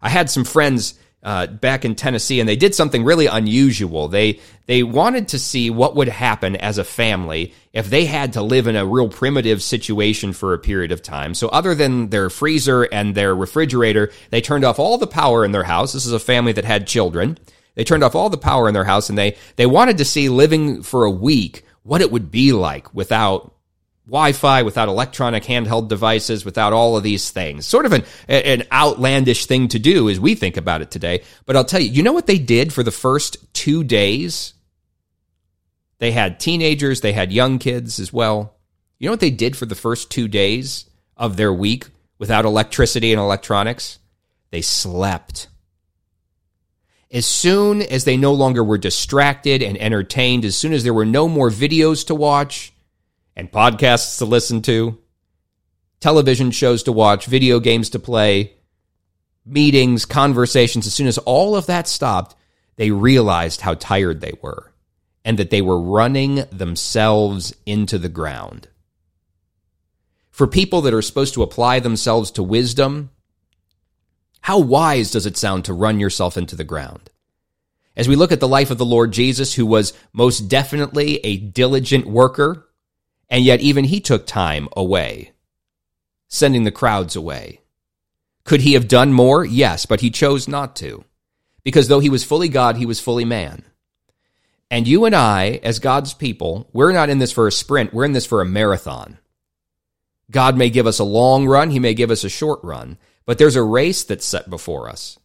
I 0.00 0.08
had 0.08 0.28
some 0.30 0.44
friends 0.44 0.94
uh, 1.22 1.46
back 1.46 1.86
in 1.86 1.94
Tennessee, 1.94 2.38
and 2.40 2.48
they 2.48 2.56
did 2.56 2.74
something 2.74 3.02
really 3.02 3.26
unusual. 3.26 4.08
They 4.08 4.40
they 4.66 4.82
wanted 4.82 5.28
to 5.28 5.38
see 5.38 5.70
what 5.70 5.96
would 5.96 6.08
happen 6.08 6.54
as 6.56 6.76
a 6.76 6.84
family 6.84 7.54
if 7.72 7.88
they 7.88 8.04
had 8.04 8.34
to 8.34 8.42
live 8.42 8.66
in 8.66 8.76
a 8.76 8.84
real 8.84 9.08
primitive 9.08 9.62
situation 9.62 10.34
for 10.34 10.52
a 10.52 10.58
period 10.58 10.92
of 10.92 11.00
time. 11.00 11.32
So, 11.34 11.48
other 11.48 11.74
than 11.74 12.10
their 12.10 12.28
freezer 12.28 12.82
and 12.82 13.14
their 13.14 13.34
refrigerator, 13.34 14.12
they 14.28 14.42
turned 14.42 14.64
off 14.64 14.78
all 14.78 14.98
the 14.98 15.06
power 15.06 15.46
in 15.46 15.52
their 15.52 15.64
house. 15.64 15.94
This 15.94 16.04
is 16.04 16.12
a 16.12 16.18
family 16.18 16.52
that 16.52 16.66
had 16.66 16.86
children. 16.86 17.38
They 17.74 17.84
turned 17.84 18.04
off 18.04 18.14
all 18.14 18.28
the 18.28 18.36
power 18.38 18.68
in 18.68 18.74
their 18.74 18.84
house, 18.84 19.08
and 19.08 19.16
they 19.16 19.38
they 19.56 19.66
wanted 19.66 19.96
to 19.98 20.04
see 20.04 20.28
living 20.28 20.82
for 20.82 21.04
a 21.04 21.10
week 21.10 21.64
what 21.84 22.02
it 22.02 22.12
would 22.12 22.30
be 22.30 22.52
like 22.52 22.94
without 22.94 23.53
Wi 24.06 24.32
Fi, 24.32 24.62
without 24.62 24.88
electronic 24.88 25.44
handheld 25.44 25.88
devices, 25.88 26.44
without 26.44 26.72
all 26.74 26.96
of 26.96 27.02
these 27.02 27.30
things. 27.30 27.64
Sort 27.66 27.86
of 27.86 27.92
an, 27.92 28.04
an 28.28 28.64
outlandish 28.70 29.46
thing 29.46 29.68
to 29.68 29.78
do 29.78 30.10
as 30.10 30.20
we 30.20 30.34
think 30.34 30.56
about 30.58 30.82
it 30.82 30.90
today. 30.90 31.22
But 31.46 31.56
I'll 31.56 31.64
tell 31.64 31.80
you, 31.80 31.88
you 31.90 32.02
know 32.02 32.12
what 32.12 32.26
they 32.26 32.38
did 32.38 32.72
for 32.72 32.82
the 32.82 32.90
first 32.90 33.38
two 33.54 33.82
days? 33.82 34.52
They 36.00 36.12
had 36.12 36.38
teenagers, 36.38 37.00
they 37.00 37.12
had 37.14 37.32
young 37.32 37.58
kids 37.58 37.98
as 37.98 38.12
well. 38.12 38.54
You 38.98 39.08
know 39.08 39.12
what 39.12 39.20
they 39.20 39.30
did 39.30 39.56
for 39.56 39.64
the 39.64 39.74
first 39.74 40.10
two 40.10 40.28
days 40.28 40.84
of 41.16 41.36
their 41.36 41.52
week 41.52 41.86
without 42.18 42.44
electricity 42.44 43.10
and 43.12 43.20
electronics? 43.20 43.98
They 44.50 44.60
slept. 44.60 45.48
As 47.10 47.24
soon 47.24 47.80
as 47.80 48.04
they 48.04 48.16
no 48.18 48.34
longer 48.34 48.62
were 48.62 48.76
distracted 48.78 49.62
and 49.62 49.78
entertained, 49.78 50.44
as 50.44 50.56
soon 50.56 50.72
as 50.74 50.84
there 50.84 50.92
were 50.94 51.06
no 51.06 51.26
more 51.28 51.48
videos 51.48 52.06
to 52.08 52.14
watch, 52.14 52.73
and 53.36 53.50
podcasts 53.50 54.18
to 54.18 54.24
listen 54.24 54.62
to, 54.62 54.98
television 56.00 56.50
shows 56.50 56.82
to 56.84 56.92
watch, 56.92 57.26
video 57.26 57.60
games 57.60 57.90
to 57.90 57.98
play, 57.98 58.52
meetings, 59.44 60.04
conversations. 60.04 60.86
As 60.86 60.94
soon 60.94 61.06
as 61.06 61.18
all 61.18 61.56
of 61.56 61.66
that 61.66 61.88
stopped, 61.88 62.36
they 62.76 62.90
realized 62.90 63.60
how 63.60 63.74
tired 63.74 64.20
they 64.20 64.32
were 64.42 64.72
and 65.24 65.38
that 65.38 65.50
they 65.50 65.62
were 65.62 65.80
running 65.80 66.44
themselves 66.52 67.54
into 67.66 67.98
the 67.98 68.08
ground. 68.10 68.68
For 70.30 70.46
people 70.46 70.80
that 70.82 70.92
are 70.94 71.00
supposed 71.02 71.34
to 71.34 71.42
apply 71.42 71.80
themselves 71.80 72.30
to 72.32 72.42
wisdom, 72.42 73.10
how 74.42 74.58
wise 74.58 75.10
does 75.10 75.26
it 75.26 75.36
sound 75.36 75.64
to 75.64 75.72
run 75.72 75.98
yourself 76.00 76.36
into 76.36 76.56
the 76.56 76.64
ground? 76.64 77.10
As 77.96 78.08
we 78.08 78.16
look 78.16 78.32
at 78.32 78.40
the 78.40 78.48
life 78.48 78.70
of 78.72 78.76
the 78.78 78.84
Lord 78.84 79.12
Jesus, 79.12 79.54
who 79.54 79.64
was 79.64 79.92
most 80.12 80.40
definitely 80.48 81.18
a 81.24 81.36
diligent 81.36 82.06
worker, 82.06 82.66
and 83.30 83.44
yet 83.44 83.60
even 83.60 83.84
he 83.84 84.00
took 84.00 84.26
time 84.26 84.68
away, 84.76 85.32
sending 86.28 86.64
the 86.64 86.70
crowds 86.72 87.16
away. 87.16 87.60
Could 88.44 88.60
he 88.60 88.74
have 88.74 88.88
done 88.88 89.12
more? 89.12 89.44
Yes, 89.44 89.86
but 89.86 90.00
he 90.00 90.10
chose 90.10 90.46
not 90.46 90.76
to, 90.76 91.04
because 91.62 91.88
though 91.88 92.00
he 92.00 92.10
was 92.10 92.24
fully 92.24 92.48
God, 92.48 92.76
he 92.76 92.86
was 92.86 93.00
fully 93.00 93.24
man. 93.24 93.62
And 94.70 94.88
you 94.88 95.04
and 95.04 95.14
I, 95.14 95.60
as 95.62 95.78
God's 95.78 96.14
people, 96.14 96.68
we're 96.72 96.92
not 96.92 97.08
in 97.10 97.18
this 97.18 97.32
for 97.32 97.46
a 97.46 97.52
sprint, 97.52 97.94
we're 97.94 98.04
in 98.04 98.12
this 98.12 98.26
for 98.26 98.40
a 98.40 98.44
marathon. 98.46 99.18
God 100.30 100.56
may 100.56 100.70
give 100.70 100.86
us 100.86 100.98
a 100.98 101.04
long 101.04 101.46
run, 101.46 101.70
he 101.70 101.78
may 101.78 101.94
give 101.94 102.10
us 102.10 102.24
a 102.24 102.28
short 102.28 102.60
run, 102.62 102.98
but 103.26 103.38
there's 103.38 103.56
a 103.56 103.62
race 103.62 104.04
that's 104.04 104.26
set 104.26 104.50
before 104.50 104.88
us, 104.88 105.18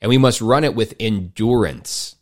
and 0.00 0.08
we 0.08 0.18
must 0.18 0.40
run 0.40 0.64
it 0.64 0.74
with 0.74 0.94
endurance. 1.00 2.16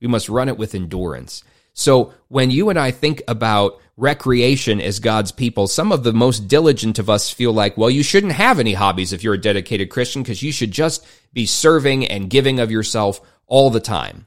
We 0.00 0.08
must 0.08 0.28
run 0.28 0.48
it 0.48 0.58
with 0.58 0.74
endurance. 0.74 1.44
So 1.74 2.12
when 2.28 2.50
you 2.50 2.68
and 2.70 2.78
I 2.78 2.90
think 2.90 3.22
about 3.28 3.80
recreation 3.96 4.80
as 4.80 5.00
God's 5.00 5.32
people, 5.32 5.66
some 5.66 5.92
of 5.92 6.02
the 6.02 6.12
most 6.12 6.48
diligent 6.48 6.98
of 6.98 7.10
us 7.10 7.30
feel 7.30 7.52
like, 7.52 7.76
well, 7.76 7.90
you 7.90 8.02
shouldn't 8.02 8.32
have 8.32 8.58
any 8.58 8.72
hobbies 8.74 9.12
if 9.12 9.22
you're 9.22 9.34
a 9.34 9.38
dedicated 9.40 9.90
Christian 9.90 10.22
because 10.22 10.42
you 10.42 10.52
should 10.52 10.70
just 10.70 11.06
be 11.32 11.44
serving 11.46 12.06
and 12.06 12.30
giving 12.30 12.58
of 12.58 12.70
yourself 12.70 13.20
all 13.46 13.70
the 13.70 13.80
time. 13.80 14.26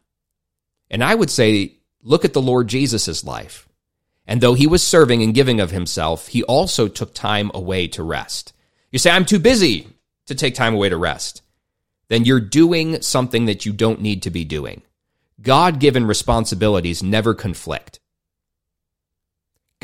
And 0.91 1.04
I 1.04 1.15
would 1.15 1.32
say, 1.32 1.73
look 2.04 2.25
at 2.25 2.34
the 2.34 2.41
Lord 2.41 2.67
Jesus' 2.67 3.23
life. 3.23 3.67
And 4.28 4.39
though 4.41 4.54
he 4.54 4.67
was 4.67 4.84
serving 4.84 5.21
and 5.23 5.34
giving 5.34 5.60
of 5.60 5.71
himself, 5.71 6.28
he 6.28 6.43
also 6.43 6.88
took 6.88 7.13
time 7.13 7.51
away 7.54 7.88
to 7.89 8.04
rest. 8.04 8.54
You 8.91 8.99
say, 8.99 9.12
I'm 9.12 9.25
too 9.25 9.39
busy 9.39 9.88
to 10.28 10.36
take 10.36 10.56
time 10.56 10.73
away 10.73 10.89
to 10.89 10.97
rest. 10.97 11.41
Then 12.08 12.23
you're 12.23 12.39
doing 12.39 13.01
something 13.01 13.45
that 13.45 13.65
you 13.65 13.73
don't 13.73 14.01
need 14.01 14.23
to 14.23 14.30
be 14.30 14.43
doing. 14.45 14.84
God 15.41 15.80
given 15.80 16.06
responsibilities 16.06 17.01
never 17.04 17.34
conflict. 17.34 17.99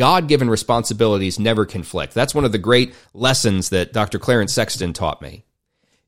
God 0.02 0.28
given 0.28 0.50
responsibilities 0.50 1.38
never 1.40 1.64
conflict. 1.64 2.16
That's 2.16 2.34
one 2.34 2.44
of 2.44 2.52
the 2.52 2.58
great 2.58 2.96
lessons 3.14 3.70
that 3.70 3.94
Dr. 3.94 4.18
Clarence 4.18 4.52
Sexton 4.52 4.94
taught 4.94 5.22
me. 5.22 5.44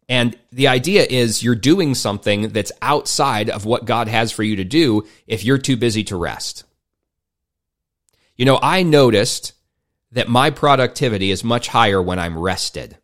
And 0.10 0.36
the 0.52 0.68
idea 0.70 1.06
is 1.08 1.44
you're 1.44 1.54
doing 1.54 1.94
something 1.94 2.48
that's 2.50 2.72
outside 2.82 3.52
of 3.52 3.66
what 3.66 3.86
God 3.86 4.08
has 4.08 4.32
for 4.32 4.42
you 4.42 4.56
to 4.56 4.64
do 4.64 5.06
if 5.28 5.44
you're 5.46 5.60
too 5.60 5.78
busy 5.78 6.04
to 6.06 6.16
rest. 6.16 6.64
You 8.36 8.46
know, 8.46 8.58
I 8.64 8.82
noticed 8.82 9.54
that 10.14 10.28
my 10.28 10.50
productivity 10.50 11.30
is 11.30 11.44
much 11.44 11.68
higher 11.68 12.02
when 12.02 12.18
I'm 12.18 12.36
rested. 12.36 12.98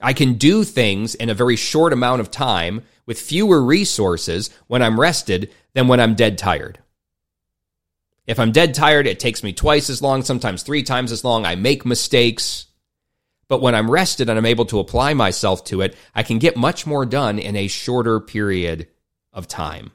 I 0.00 0.12
can 0.12 0.34
do 0.34 0.62
things 0.62 1.16
in 1.16 1.30
a 1.30 1.34
very 1.34 1.56
short 1.56 1.92
amount 1.92 2.20
of 2.20 2.30
time 2.30 2.82
with 3.06 3.18
fewer 3.20 3.60
resources 3.60 4.50
when 4.68 4.82
I'm 4.82 5.00
rested 5.00 5.52
than 5.72 5.88
when 5.88 5.98
I'm 5.98 6.14
dead 6.14 6.38
tired. 6.38 6.78
If 8.28 8.38
I'm 8.38 8.52
dead 8.52 8.74
tired, 8.74 9.06
it 9.06 9.18
takes 9.18 9.42
me 9.42 9.54
twice 9.54 9.88
as 9.88 10.02
long, 10.02 10.20
sometimes 10.22 10.62
three 10.62 10.82
times 10.82 11.12
as 11.12 11.24
long. 11.24 11.46
I 11.46 11.54
make 11.54 11.86
mistakes. 11.86 12.66
But 13.48 13.62
when 13.62 13.74
I'm 13.74 13.90
rested 13.90 14.28
and 14.28 14.38
I'm 14.38 14.44
able 14.44 14.66
to 14.66 14.80
apply 14.80 15.14
myself 15.14 15.64
to 15.64 15.80
it, 15.80 15.96
I 16.14 16.22
can 16.22 16.38
get 16.38 16.54
much 16.54 16.86
more 16.86 17.06
done 17.06 17.38
in 17.38 17.56
a 17.56 17.68
shorter 17.68 18.20
period 18.20 18.86
of 19.32 19.48
time. 19.48 19.92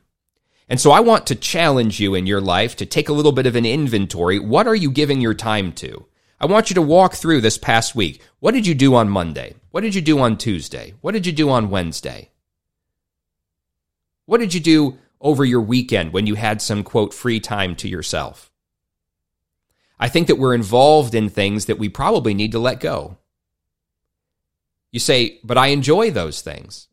And 0.68 0.82
so 0.82 0.90
I 0.90 1.00
want 1.00 1.28
to 1.28 1.36
challenge 1.36 2.00
you 2.00 2.16
in 2.16 2.26
your 2.26 2.42
life 2.42 2.76
to 2.78 2.88
take 2.88 3.08
a 3.08 3.14
little 3.14 3.34
bit 3.34 3.46
of 3.46 3.56
an 3.56 3.68
inventory. 3.68 4.40
What 4.40 4.66
are 4.66 4.76
you 4.76 4.90
giving 4.90 5.22
your 5.22 5.36
time 5.36 5.72
to? 5.74 6.08
I 6.40 6.48
want 6.48 6.72
you 6.72 6.74
to 6.74 6.82
walk 6.82 7.14
through 7.14 7.42
this 7.42 7.60
past 7.60 7.94
week. 7.96 8.20
What 8.40 8.56
did 8.56 8.66
you 8.66 8.74
do 8.74 8.96
on 8.96 9.10
Monday? 9.10 9.54
What 9.70 9.82
did 9.82 9.94
you 9.94 10.02
do 10.02 10.18
on 10.18 10.40
Tuesday? 10.40 10.96
What 11.02 11.12
did 11.12 11.28
you 11.28 11.34
do 11.34 11.52
on 11.52 11.70
Wednesday? 11.70 12.32
What 14.26 14.40
did 14.40 14.56
you 14.56 14.60
do 14.60 14.98
over 15.24 15.46
your 15.46 15.62
weekend 15.62 16.14
when 16.14 16.28
you 16.28 16.36
had 16.36 16.62
some 16.62 16.84
quote 16.84 17.14
free 17.14 17.40
time 17.40 17.76
to 17.78 17.88
yourself. 17.88 18.52
I 20.00 20.10
think 20.10 20.28
that 20.28 20.36
we're 20.36 20.54
involved 20.54 21.16
in 21.16 21.30
things 21.30 21.66
that 21.66 21.80
we 21.80 21.88
probably 21.90 22.34
need 22.34 22.52
to 22.52 22.60
let 22.60 22.82
go. 22.82 23.18
You 24.92 25.00
say, 25.00 25.40
but 25.44 25.58
I 25.58 25.68
enjoy 25.68 26.12
those 26.12 26.42
things. 26.42 26.88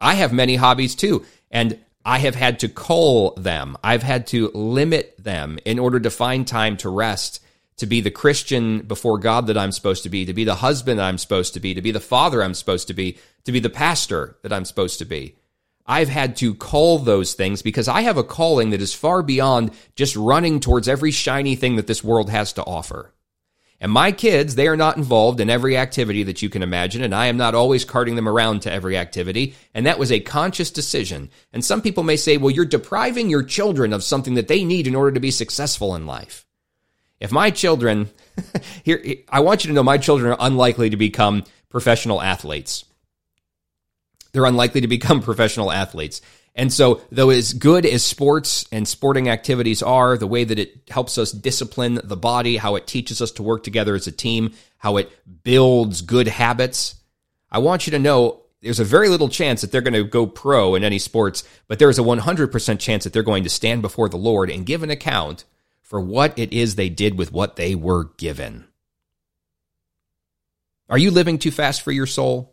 I 0.00 0.14
have 0.14 0.32
many 0.32 0.56
hobbies 0.56 0.94
too, 0.94 1.24
and 1.50 1.78
I 2.04 2.18
have 2.20 2.34
had 2.34 2.58
to 2.60 2.68
cull 2.70 3.34
them. 3.34 3.76
I've 3.84 4.02
had 4.02 4.26
to 4.28 4.48
limit 4.54 5.14
them 5.18 5.58
in 5.66 5.78
order 5.78 6.00
to 6.00 6.10
find 6.10 6.48
time 6.48 6.78
to 6.78 6.88
rest, 6.88 7.42
to 7.76 7.86
be 7.86 8.00
the 8.00 8.10
Christian 8.10 8.80
before 8.80 9.18
God 9.18 9.46
that 9.48 9.58
I'm 9.58 9.72
supposed 9.72 10.02
to 10.04 10.08
be, 10.08 10.24
to 10.24 10.32
be 10.32 10.44
the 10.44 10.54
husband 10.56 11.00
I'm 11.02 11.18
supposed 11.18 11.52
to 11.54 11.60
be, 11.60 11.74
to 11.74 11.82
be 11.82 11.90
the 11.92 12.00
father 12.00 12.42
I'm 12.42 12.54
supposed 12.54 12.88
to 12.88 12.94
be, 12.94 13.18
to 13.44 13.52
be 13.52 13.60
the 13.60 13.68
pastor 13.70 14.36
that 14.42 14.52
I'm 14.54 14.64
supposed 14.64 14.98
to 15.00 15.04
be. 15.04 15.36
I've 15.86 16.08
had 16.08 16.36
to 16.36 16.54
call 16.54 16.98
those 16.98 17.34
things 17.34 17.62
because 17.62 17.88
I 17.88 18.02
have 18.02 18.16
a 18.16 18.24
calling 18.24 18.70
that 18.70 18.82
is 18.82 18.94
far 18.94 19.22
beyond 19.22 19.72
just 19.96 20.14
running 20.14 20.60
towards 20.60 20.88
every 20.88 21.10
shiny 21.10 21.56
thing 21.56 21.76
that 21.76 21.86
this 21.86 22.04
world 22.04 22.30
has 22.30 22.52
to 22.54 22.64
offer. 22.64 23.12
And 23.82 23.90
my 23.90 24.12
kids, 24.12 24.54
they 24.56 24.68
are 24.68 24.76
not 24.76 24.98
involved 24.98 25.40
in 25.40 25.48
every 25.48 25.78
activity 25.78 26.22
that 26.24 26.42
you 26.42 26.50
can 26.50 26.62
imagine, 26.62 27.02
and 27.02 27.14
I 27.14 27.26
am 27.28 27.38
not 27.38 27.54
always 27.54 27.82
carting 27.86 28.14
them 28.14 28.28
around 28.28 28.60
to 28.60 28.72
every 28.72 28.98
activity. 28.98 29.54
And 29.72 29.86
that 29.86 29.98
was 29.98 30.12
a 30.12 30.20
conscious 30.20 30.70
decision. 30.70 31.30
And 31.54 31.64
some 31.64 31.80
people 31.80 32.02
may 32.02 32.16
say, 32.16 32.36
well, 32.36 32.50
you're 32.50 32.66
depriving 32.66 33.30
your 33.30 33.42
children 33.42 33.94
of 33.94 34.04
something 34.04 34.34
that 34.34 34.48
they 34.48 34.64
need 34.64 34.86
in 34.86 34.94
order 34.94 35.12
to 35.12 35.20
be 35.20 35.30
successful 35.30 35.94
in 35.94 36.06
life. 36.06 36.44
If 37.20 37.32
my 37.32 37.50
children, 37.50 38.10
here, 38.84 39.02
I 39.30 39.40
want 39.40 39.64
you 39.64 39.68
to 39.68 39.74
know 39.74 39.82
my 39.82 39.96
children 39.98 40.30
are 40.30 40.36
unlikely 40.40 40.90
to 40.90 40.98
become 40.98 41.44
professional 41.70 42.20
athletes 42.20 42.84
they're 44.32 44.44
unlikely 44.46 44.80
to 44.82 44.88
become 44.88 45.20
professional 45.22 45.70
athletes. 45.72 46.20
And 46.56 46.72
so, 46.72 47.00
though 47.12 47.30
as 47.30 47.52
good 47.54 47.86
as 47.86 48.02
sports 48.04 48.66
and 48.72 48.86
sporting 48.86 49.28
activities 49.28 49.82
are, 49.82 50.18
the 50.18 50.26
way 50.26 50.42
that 50.44 50.58
it 50.58 50.90
helps 50.90 51.16
us 51.16 51.30
discipline 51.30 52.00
the 52.02 52.16
body, 52.16 52.56
how 52.56 52.74
it 52.74 52.86
teaches 52.88 53.22
us 53.22 53.30
to 53.32 53.42
work 53.44 53.62
together 53.62 53.94
as 53.94 54.06
a 54.08 54.12
team, 54.12 54.52
how 54.78 54.96
it 54.96 55.10
builds 55.44 56.02
good 56.02 56.26
habits, 56.26 56.96
I 57.52 57.58
want 57.60 57.86
you 57.86 57.92
to 57.92 57.98
know 58.00 58.40
there's 58.62 58.80
a 58.80 58.84
very 58.84 59.08
little 59.08 59.28
chance 59.28 59.60
that 59.60 59.70
they're 59.72 59.80
going 59.80 59.94
to 59.94 60.04
go 60.04 60.26
pro 60.26 60.74
in 60.74 60.82
any 60.84 60.98
sports, 60.98 61.44
but 61.68 61.78
there 61.78 61.88
is 61.88 61.98
a 62.00 62.02
100% 62.02 62.78
chance 62.80 63.04
that 63.04 63.12
they're 63.12 63.22
going 63.22 63.44
to 63.44 63.48
stand 63.50 63.80
before 63.80 64.08
the 64.08 64.16
Lord 64.18 64.50
and 64.50 64.66
give 64.66 64.82
an 64.82 64.90
account 64.90 65.44
for 65.82 66.00
what 66.00 66.36
it 66.38 66.52
is 66.52 66.74
they 66.74 66.88
did 66.90 67.16
with 67.16 67.32
what 67.32 67.56
they 67.56 67.74
were 67.74 68.10
given. 68.18 68.64
Are 70.90 70.98
you 70.98 71.12
living 71.12 71.38
too 71.38 71.52
fast 71.52 71.82
for 71.82 71.92
your 71.92 72.06
soul? 72.06 72.49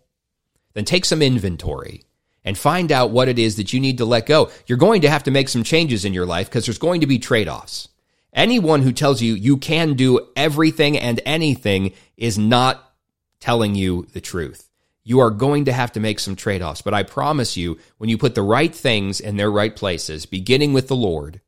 then 0.78 0.86
take 0.86 1.06
some 1.06 1.24
inventory 1.24 2.04
and 2.46 2.56
find 2.56 2.92
out 2.92 3.10
what 3.10 3.28
it 3.30 3.40
is 3.40 3.56
that 3.56 3.74
you 3.74 3.80
need 3.80 3.98
to 3.98 4.06
let 4.06 4.28
go. 4.28 4.52
You're 4.68 4.78
going 4.78 5.02
to 5.02 5.10
have 5.10 5.24
to 5.24 5.32
make 5.32 5.50
some 5.50 5.64
changes 5.64 6.06
in 6.06 6.14
your 6.14 6.28
life 6.28 6.48
because 6.48 6.68
there's 6.68 6.78
going 6.78 7.02
to 7.02 7.08
be 7.08 7.18
trade 7.18 7.50
offs. 7.50 7.88
Anyone 8.32 8.84
who 8.84 8.92
tells 8.92 9.20
you 9.20 9.34
you 9.34 9.58
can 9.58 9.96
do 9.96 10.28
everything 10.36 10.96
and 10.96 11.20
anything 11.26 11.94
is 12.16 12.38
not 12.38 12.94
telling 13.40 13.74
you 13.74 14.06
the 14.14 14.22
truth. 14.22 14.70
You 15.04 15.20
are 15.22 15.32
going 15.32 15.66
to 15.66 15.74
have 15.74 15.94
to 15.94 16.00
make 16.00 16.20
some 16.20 16.36
trade 16.36 16.62
offs. 16.62 16.84
But 16.84 16.94
I 16.94 17.02
promise 17.02 17.58
you, 17.58 17.80
when 17.98 18.12
you 18.12 18.20
put 18.20 18.36
the 18.36 18.42
right 18.44 18.74
things 18.74 19.20
in 19.20 19.36
their 19.38 19.50
right 19.50 19.76
places, 19.76 20.28
beginning 20.28 20.74
with 20.74 20.90
the 20.90 20.96
Lord, 20.96 21.42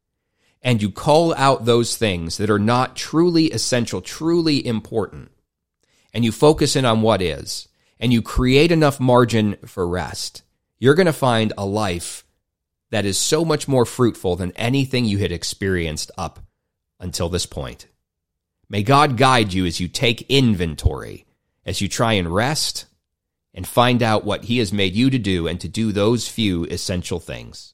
and 0.63 0.81
you 0.81 0.89
call 0.89 1.35
out 1.35 1.65
those 1.65 1.95
things 1.97 2.37
that 2.37 2.49
are 2.49 2.57
not 2.57 2.95
truly 2.95 3.51
essential, 3.51 4.01
truly 4.01 4.65
important, 4.65 5.29
and 6.15 6.25
you 6.25 6.31
focus 6.31 6.75
in 6.75 6.83
on 6.85 7.03
what 7.03 7.21
is, 7.21 7.67
and 7.99 8.13
you 8.13 8.21
create 8.21 8.71
enough 8.71 8.99
margin 8.99 9.57
for 9.65 9.87
rest, 9.87 10.41
you're 10.79 10.95
going 10.95 11.05
to 11.07 11.13
find 11.13 11.51
a 11.57 11.65
life 11.65 12.23
that 12.91 13.05
is 13.05 13.17
so 13.17 13.43
much 13.45 13.67
more 13.67 13.85
fruitful 13.85 14.35
than 14.37 14.51
anything 14.53 15.05
you 15.05 15.17
had 15.19 15.31
experienced 15.31 16.09
up 16.17 16.39
until 16.99 17.29
this 17.29 17.45
point. 17.45 17.87
May 18.69 18.83
God 18.83 19.17
guide 19.17 19.53
you 19.53 19.65
as 19.65 19.79
you 19.79 19.87
take 19.87 20.23
inventory, 20.29 21.25
as 21.65 21.81
you 21.81 21.87
try 21.87 22.13
and 22.13 22.33
rest 22.33 22.85
and 23.53 23.67
find 23.67 24.01
out 24.01 24.23
what 24.25 24.45
He 24.45 24.59
has 24.59 24.71
made 24.71 24.93
you 24.95 25.09
to 25.09 25.17
do 25.19 25.47
and 25.47 25.59
to 25.59 25.67
do 25.67 25.91
those 25.91 26.27
few 26.27 26.65
essential 26.65 27.19
things. 27.19 27.73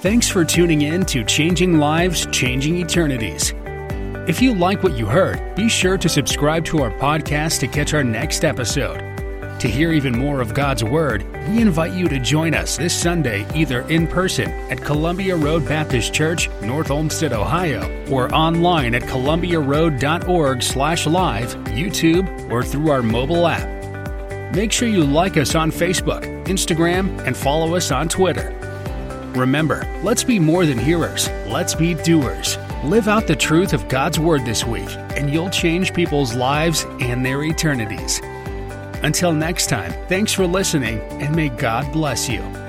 Thanks 0.00 0.28
for 0.28 0.44
tuning 0.44 0.82
in 0.82 1.04
to 1.06 1.24
Changing 1.24 1.78
Lives, 1.78 2.26
Changing 2.32 2.76
Eternities. 2.78 3.54
If 4.28 4.40
you 4.40 4.54
like 4.54 4.84
what 4.84 4.92
you 4.96 5.06
heard, 5.06 5.56
be 5.56 5.68
sure 5.68 5.98
to 5.98 6.08
subscribe 6.08 6.64
to 6.66 6.78
our 6.82 6.92
podcast 6.92 7.58
to 7.58 7.66
catch 7.66 7.92
our 7.92 8.04
next 8.04 8.44
episode. 8.44 8.98
To 9.58 9.66
hear 9.68 9.90
even 9.92 10.16
more 10.16 10.40
of 10.40 10.54
God's 10.54 10.84
Word, 10.84 11.26
we 11.48 11.60
invite 11.60 11.90
you 11.92 12.06
to 12.06 12.20
join 12.20 12.54
us 12.54 12.76
this 12.76 12.94
Sunday 12.94 13.44
either 13.52 13.80
in 13.88 14.06
person 14.06 14.48
at 14.70 14.78
Columbia 14.80 15.34
Road 15.34 15.66
Baptist 15.66 16.14
Church, 16.14 16.48
North 16.60 16.92
Olmsted, 16.92 17.32
Ohio, 17.32 17.82
or 18.12 18.32
online 18.32 18.94
at 18.94 19.02
columbiaroad.org 19.02 20.62
slash 20.62 21.04
live, 21.08 21.56
YouTube, 21.70 22.48
or 22.48 22.62
through 22.62 22.92
our 22.92 23.02
mobile 23.02 23.48
app. 23.48 23.66
Make 24.54 24.70
sure 24.70 24.86
you 24.88 25.02
like 25.02 25.36
us 25.36 25.56
on 25.56 25.72
Facebook, 25.72 26.46
Instagram, 26.46 27.26
and 27.26 27.36
follow 27.36 27.74
us 27.74 27.90
on 27.90 28.08
Twitter. 28.08 28.52
Remember, 29.34 29.82
let's 30.04 30.22
be 30.22 30.38
more 30.38 30.64
than 30.64 30.78
hearers, 30.78 31.28
let's 31.48 31.74
be 31.74 31.94
doers. 31.94 32.56
Live 32.84 33.06
out 33.06 33.28
the 33.28 33.36
truth 33.36 33.72
of 33.74 33.88
God's 33.88 34.18
Word 34.18 34.44
this 34.44 34.64
week, 34.64 34.88
and 35.16 35.30
you'll 35.32 35.50
change 35.50 35.94
people's 35.94 36.34
lives 36.34 36.84
and 37.00 37.24
their 37.24 37.44
eternities. 37.44 38.20
Until 39.04 39.32
next 39.32 39.68
time, 39.68 39.92
thanks 40.08 40.32
for 40.32 40.48
listening, 40.48 40.98
and 41.22 41.34
may 41.34 41.48
God 41.48 41.92
bless 41.92 42.28
you. 42.28 42.61